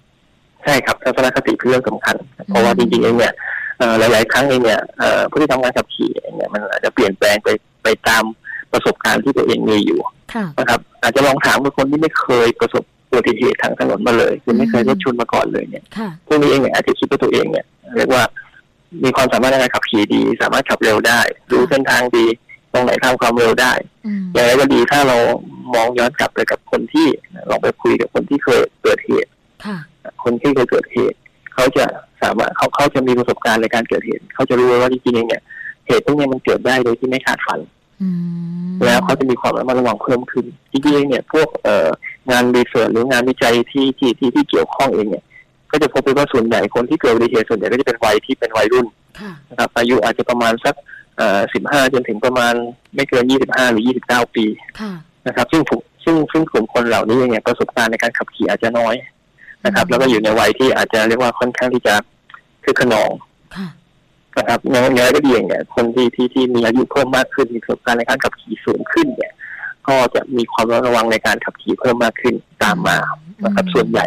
[0.63, 2.15] ใช่ครับทัศนคติเป็นเรื่องสำคัญ
[2.47, 3.33] เพราะว่าจริงๆเองเนี่ย
[3.79, 7.49] เอ่อหลายๆครั้งเองเนี่ยเอ่อผู้ที่ทำงานขับขี่เองเนี่ยมันอาจจะเปลี่ยนแปลงไป
[7.83, 8.23] ไปตาม
[8.71, 9.99] ประสบการณ์ที่ตัวเองมีอยู่
[10.33, 17.65] ค่ะนะครับ อาจจะลองถามคนที่ไม่เคยประสบอุบัติเหตุทางถนนมาเลยหรือไม่เคยรถชนมาก่อนเลยเนี่ยค่ะพวกนี้เองเนี่ยอาจจะคิดว่าตัวเองเนี่ย
[17.97, 18.23] เรียกว่า
[19.03, 21.19] มีความสามารถในการขับขี่ดี สามารถขับเร็วได้
[21.51, 22.25] รู้เส้นทางดี
[22.75, 23.73] ตรงไหนทำความเร็วได้
[24.05, 25.17] อืมอย่างไรก็ดีถ้าเรา
[25.75, 27.07] มองย้อนกลับไปกับคนที่
[27.49, 29.29] ลองไปคุยกับคนที่เคยเกิดเหตุ
[29.65, 29.77] ค่ะ
[30.23, 31.17] คนที่เคยเกิดเหตุ
[31.53, 31.85] เขาจะ
[32.21, 35.43] สามารถเขาเขาจะมีประสบการณ์ในการเกิดเหตุ เขาจะรู้ว่าจริงๆเองเนี่ย
[35.87, 37.59] เหตุพวกเนี้ยมันเกิดได้โดยที่ไม่คาดฝัน
[38.01, 38.09] อื
[38.71, 41.87] มแล้วเขาจะมีความระมัดระวังเพิ่มขึ้นจริงๆเองเนี่ย พวกเอ่อ
[42.31, 45.23] งานรีเสิร์ชหรืองานวิจัยที่ที่ที่ที่เกี่ยวข้องเองเนี่ย
[45.71, 48.85] ก็จะพบไปว่าส่วนใหญ่คนที่เกิดอุบัติเหตุส่วนใหญ่ก็จะเป็นวัยที่เป็นวัยรุ่น
[49.19, 50.83] ค่ะนะครับอายุอาจจะประมาณสักเอ่อ
[51.53, 52.53] สิบห้าจนถึงประมาณ
[52.95, 54.45] ไม่เกินยี่สิบห้าหรือยี่สิบเก้าปี
[54.79, 54.93] ค่ะ
[55.27, 58.95] นะครับ ซึ่งถูกซึ่งซึ่งกลุ่มคนเหล่านี้เองเนี่ยประสบการณ์ในการขับขี่อาจจะน้อย
[59.65, 61.95] นะครับ แล้วก็อยู่ในวัยที่อาจจะเรียกว่าค่อนข้างที่จะ
[62.63, 63.11] คือขนอง
[63.55, 63.67] ค่ะ
[64.37, 69.33] นะครับอย่างอย่างไรก็ดีอย่างเนี่ยคนที่ที่ที่มีอายุเพิ่มมากขึ้นมีประสบการณ์ในการขับขี่สูงขึ้นเนี่ย
[69.87, 72.97] ก็จะมีความระวังในการขับขี่เพิ่มมากขึ้นตามมา
[73.45, 74.05] นะครับส่วนใหญ่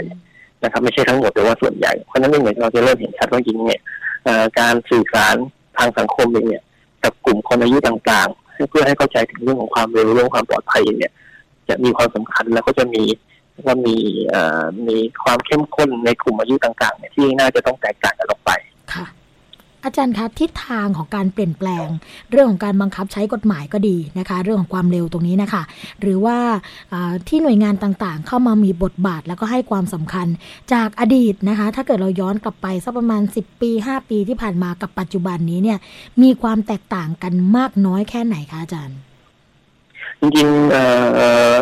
[0.65, 3.83] นะครับ ไม่ใช่ทั้งหมดแต่ว่าส่วนใหญ่เพราะฉะนั้นเองเนี่ยเราจะเริ่มเห็นชัดว่าจริงๆเนี่ย
[4.25, 5.37] เอ่อการสื่อสาร
[5.79, 6.63] ทางสังคมเองเนี่ย
[7.05, 11.13] กับกลุ่มคนอายุต่างๆ เพื่อให้เข้าใจถึงเรื่องของความเร็วเรื่องความปลอดภัยเนี่ย
[11.69, 13.05] จะมีความสำคัญแล้วก็จะมี
[13.67, 13.97] ว่ามี
[14.29, 18.51] เอ่อมีความเข้มข้นในกลุ่มอายุต่างๆเนี่ยที่น่าจะต้องแตกต่างกันออกไป
[18.93, 19.07] ค่ะ
[19.85, 21.89] อาจารย์คะทิศทางของการเปลี่ยนแปลง
[22.31, 25.63] เรื่องของการบังคับใช้กฎหมายก็ดีนะคะ เรื่องของความเร็วตรงนี้นะคะ
[26.01, 26.39] หรือว่า
[27.29, 30.27] ที่หน่วยงานต่างๆ เข้ามามีบทบาทแล้วก็ให้ความสำคัญ
[30.73, 35.79] จากอดีตนะคะ ถ้าเกิดเราย้อนกลับไปสักประมาณ 10 ปี 5 ปีที่ผ่านมากับปัจจุบันนี้เนี่ย
[36.23, 38.99] มีความแตกต่างกันมากน้อยแค่ไหนคะอาจารย์
[40.21, 40.75] จริงๆเ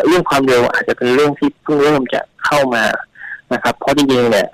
[0.07, 2.85] เรื่องความเร็วอาจจะเป็นเรื่องที่เพิ่งเริ่มจะเข้ามา
[3.53, 4.47] นะครับ เพราะจริงๆเนี่ย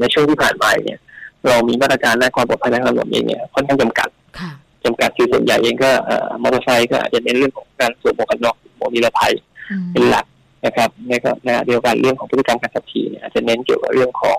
[0.00, 1.00] ในช่วงที่ผ่านมาเนี่ย
[1.48, 4.08] เรามีมาตรการด้านความปลอดภัยทางถนนเองเนี่ยค่อนข้างจำกัด
[4.40, 4.50] ค่ะ
[4.84, 9.32] จำกัดคือส่วนใหญ่เองก็เอ่อมอเตอร์ไซค์ก็อาจจะเน้นเรื่องของการสวมหมวกกันน็อกหมวกนิรภัย
[9.70, 10.26] อืมเป็นหลัก
[10.66, 11.24] นะครับในข
[11.56, 14.38] ณะเดียวกันเรื่องของพฤติกรรมการขับขี่เนี่ยอาจจะเน้นเกี่ยวกับเรื่องของ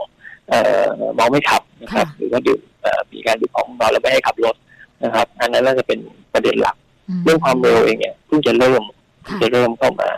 [0.49, 0.85] เอ่อ
[1.15, 4.55] เมาไม่ขับนะครับ หรือว่าดื่มเอ่อมีการดื่มของเมาแล้วไม่ให้ขับรถ
[5.03, 5.99] นะครับ อันนั้นน่าจะเป็น
[6.33, 6.75] ประเด็นหลัก
[7.25, 8.83] เรื่องความเร็วเองเนี่ยเพิ่งจะเริ่ม
[9.27, 10.09] ค่ะจะเริ่มเข้ามา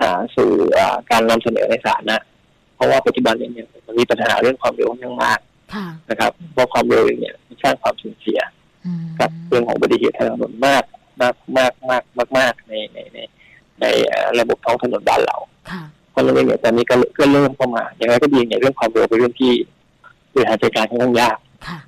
[0.00, 2.16] อ่าสู่อ่าการนำเสนอในสาธารณะ
[2.76, 3.50] เพราะว่าปัจจุบันเนี่ย
[3.86, 5.49] มันมีปัญหาเรื่องความเร็วค่อนข้างมากค่ะ
[6.10, 8.40] นะครับเพราะความเร็วเองเนี่ยมันสร้างความสูญเสีย
[8.86, 10.84] อืมกับเรื่องของอุบัติเหตุทางถนนมาก
[11.20, 13.18] มากมากมากมากมากในในใน
[13.80, 15.36] ในเอ่อระบบท้องถนนบ้านเรา
[15.70, 19.52] ค่ะเพราะฉะนั้นเองเนี่ยตอนนี้ก็ก็เริ่มเข้ามา อย่างไรก็ดีเนี่ยเรื่องความเร็วเป็นเรื่องที่
[20.32, 21.78] บริหารจัดการค่อนข้างยากค่ะ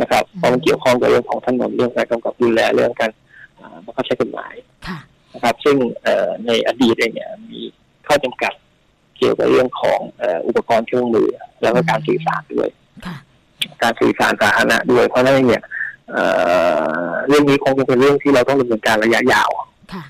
[0.00, 3.10] นะครับเพราะมันเกี่ยวข้องกับเรื่องของถนนเรื่องการกำกับดูแลเรื่องการ
[3.58, 4.54] อ่าบังคับใช้กฎหมาย
[4.86, 4.98] ค่ะ
[5.34, 7.60] นะครับ ซึ่งเอ่อในอดีตเองเนี่ยมี
[8.06, 8.52] ข้อจำกัด
[9.18, 11.28] เกี่ยวกับเรื่องของเอ่ออุปกรณ์เครื่องมือ
[11.62, 12.68] แล้วก็การสื่อสารด้วย
[13.06, 13.16] ค่ะ
[13.82, 15.62] การสื่อสารสาธารณะด้วยเพราะฉะนั้นเนี่ย
[16.10, 16.24] เอ่
[17.08, 19.50] อเรื่องนี้คงจะเป็นเรื่องที่เราต้องดำเนินการระยะยาว
[19.92, 20.02] ค่ะ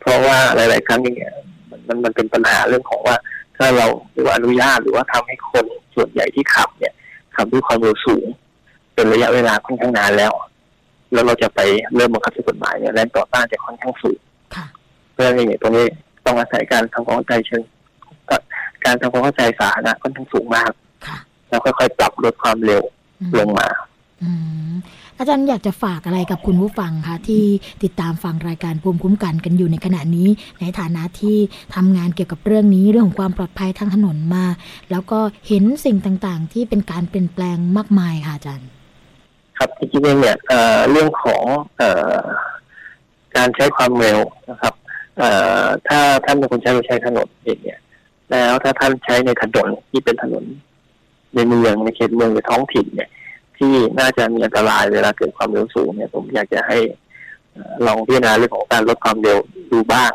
[0.00, 1.34] เพราะว่าหลาย ๆ ครั้งอย่างเงี้ย
[1.70, 3.16] มันมันมันเป็นปัญหาเรื่องของว่า
[3.56, 5.64] ถ้าเราหรือว่าอนุญาตหรือว่าทำให้คน
[5.94, 6.94] ส่วนใหญ่ที่ขับเนี่ย
[7.36, 8.26] ขับด้วยความเร็วสูง
[8.94, 10.32] เป็นระยะเวลาค่อนข้างนานแล้ว
[11.12, 11.60] แล้วเราจะไป
[11.94, 14.18] เริ่มบังคับใช้กฎหมายเนี่ยแรงต่อต้านจะค่อนข้างสูง
[14.54, 14.66] ค่ะ
[15.12, 15.86] เพราะฉะนั้นเนี่ยตรงนี้
[16.26, 17.62] ต้องอาศัยการทำความเข้าใจเชิง
[18.28, 18.36] ก็
[18.84, 20.70] การทำความเข้าใจสาธารณะค่อนข้างสูงมาก
[21.06, 21.18] ค่ะ
[21.48, 22.99] แล้วค่อย ๆ ปรับลดความเร็วอืม
[23.38, 23.68] ลงมา
[24.22, 24.30] อื
[24.70, 24.72] ม
[25.18, 27.42] อาจารย์อยากจะฝากอะไรกับคุณผู้ฟังคะที่
[27.82, 30.28] ติดตามฟังรายการภูมิคุ้มกันกันอยู่ในขณะนี้
[30.60, 31.36] ในฐานะที่
[31.74, 34.44] ทำงานเกี่ยวกับเรื่องนี้เรื่องของความปลอดภัยทางถนนมา
[34.90, 38.68] แล้วก็เห็นสิ่งต่างๆ ที่เป็นการเปลี่ยนแปลงมากมายค่ะอาจารย์
[39.58, 41.44] ครับจริงๆเนี่ยเอ่อเรื่องของ
[41.78, 42.18] เอ่อ
[43.36, 44.18] การใช้ความเร็ว
[44.50, 44.74] นะครับ
[45.18, 45.30] เอ่
[45.62, 47.80] อถ้าท่านเป็นคนใช้รถใช้ถนนเองเนี่ย
[48.30, 50.44] แล้วถ้าท่านใช้ในถนนที่เป็นถนน
[51.34, 53.08] ในเมืองในเขตเมืองหรือท้องถิ่นเนี่ย
[53.58, 56.78] ที่น่าจะมีอันตรายเวลาเกิดความเร็วสูงเนี่ยผมอยากจะให้
[57.52, 59.38] เอ่อลองพิจารณาเรื่องของการลดความเร็ว
[59.72, 60.12] ดูบ้าง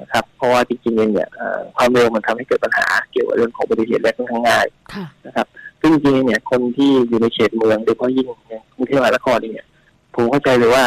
[0.00, 5.46] นะครับ เพราะว่าจริงๆเองเนี่ยเอ่อความเร็วมันทำให้เกิดปัญหาเกี่ยวกับเรื่องของอุบัติเหตุได้ค่อนข้างง่ายค่ะนะครับ
[5.80, 9.66] ซึ่งจริงๆเนี่ยคนที่อยู่ในเขตเมืองโดยเฉพาะยิ่งในกรุงเทพมหานครเนี่ย
[10.14, 10.84] ผมเข้าใจเลยว่า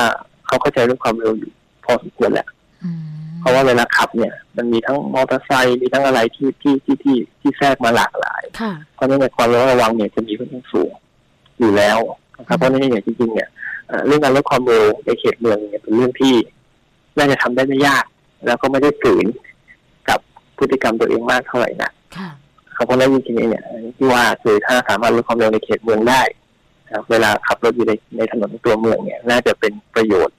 [0.48, 1.52] เขาเข้าใจเรื่องความเร็วอยู่
[1.86, 2.59] พอสมควรแหละอืม
[3.40, 10.92] เพราะว่าเวลาขับเนี่ย มันมีทั้งมอเตอร์ไซค์มีทั้งอะไรที่ที่ที่ที่ที่แทรกมาหลากหลายค่ะเพราะฉะนั้นเนี่ยความระมัดระวังเนี่ยจะมีค่อนข้างสูง
[11.60, 12.00] อยู่แล้ว
[12.38, 13.50] นะครับเพราะฉะนั้นเนี่ยจริงๆเนี่ย
[13.88, 16.34] เอ่อเรื่องการลดความเร็วในเขตเมืองเนี่ยเป็นเรื่องที่
[17.18, 18.06] น่าจะทำได้ไม่ยาก
[18.46, 19.26] แล้วก็ไม่ได้ฝืน
[20.10, 20.20] กับ
[20.58, 22.30] พฤติกรรมตัวเองมากเท่าไหร่นะค่ะ
[22.76, 23.64] ครับเพราะฉะนั้นจริงๆเนี่ย
[23.98, 26.22] ที่ว่าคือถ้าสามารถลดความเร็วในเขตเมืองได้
[26.86, 30.39] นะครับเวลาขับรถอยู่ในในถนนตัวเมืองเนี่ย น่าจะเป็นประโยชน์กับเ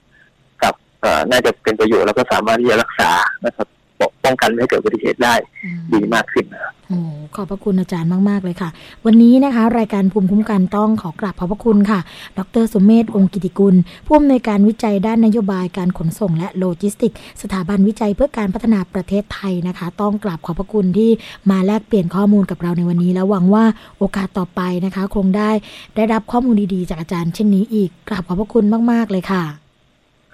[1.31, 3.11] น่าจะเป็นประโยชน์แล้วก็สามารถที่จะรักษา
[3.45, 3.67] นะครับ
[4.01, 6.99] ปกป้องกันไม่ให้เกิดอุบัติเหตุได้อืมดีมากขึ้นนะครับโอ้
[7.35, 8.69] ขอบพระคุณอาจารย์มาก ๆ เลยค่ะ
[9.05, 11.99] วันนี้นะคะ รายการภูมิคุ้มกันต้องขอกราบขอบพระคุณค่ะ
[12.37, 13.75] ดรสมเมธองค์กิติกุล
[14.05, 21.09] ผู้อำนวยการวิจัยด้านนโยบายการขนส่ง และโลจิสติก สถาบันวิจัยเพื่อการพัฒนาประเทศไทยนะคะ ต้องกราบขอบพระคุณที่
[21.49, 23.65] มาแลกเปลี่ยนข้อมูลกับเราในวันนี้ แล้วหวังว่า
[23.97, 25.51] โอกาสต่อไปนะคะ คงได้
[25.95, 29.60] ได้รับข้อมูลดีๆ จากอาจารย์เช่นนี้อีก กราบขอบพระคุณมาก ๆ เลยค่ะ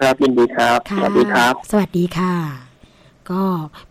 [0.04, 2.67] รับยินดีครับสค่ะวัสดีครับ สวัสดีค่ะ
[3.32, 3.44] ก็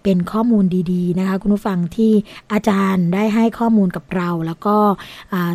[0.04, 2.12] เป็นข้อมูลดีๆนะคะ คุณผู้ฟังที่
[2.52, 4.76] อาจารย์ได้ให้ข้อมูลกับเรา แล้วก็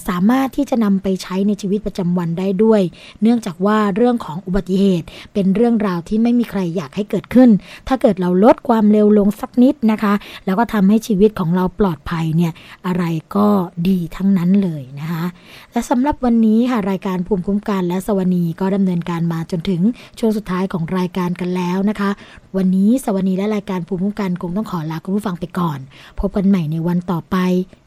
[0.08, 2.80] สามารถที่จะนำไปใช้ในชีวิตประจำวันได้ด้วย
[3.22, 7.50] เนื่องจากว่าเรื่องของอุบัติเหตุ เป็นเรื่องราวที่ไม่มีใครอยากให้เกิดขึ้น
[7.88, 10.14] ถ้าเกิดเราลดความเร็วลงสักนิดนะคะ
[10.46, 12.52] แล้วก็ทำให้ชีวิตของเราปลอดภัยเนี่ย
[12.86, 13.04] อะไร
[13.36, 13.46] ก็
[13.88, 15.24] ดีทั้งนั้นเลยนะคะ
[15.72, 19.80] และสำหรับวันนี้ค่ะรายการภูมิคุ้มกันและสวนีก็ดำเนินการมาจนถึง
[20.18, 22.10] ช่วงสุดท้ายของรายการกันแล้วนะคะ
[22.56, 25.78] วันนี้สวนีและรายการการภูมิคุ้มกันคงต้องขอลาคุณผู้ฟังไปก่อน
[26.18, 27.36] พบกันใหม่ในวันต่อไป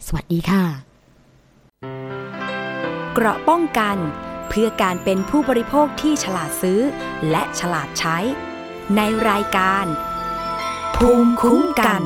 [0.06, 0.64] สวัสดีค่ะ
[3.14, 3.98] เกราะป้องกัน
[4.50, 6.80] เพื่อการเป็นผู้บริโภคที่ฉลาดซื้อ
[7.30, 8.18] และฉลาดใช้
[8.96, 9.86] ในรายการ
[10.96, 12.02] ภูมิคุ้มกัน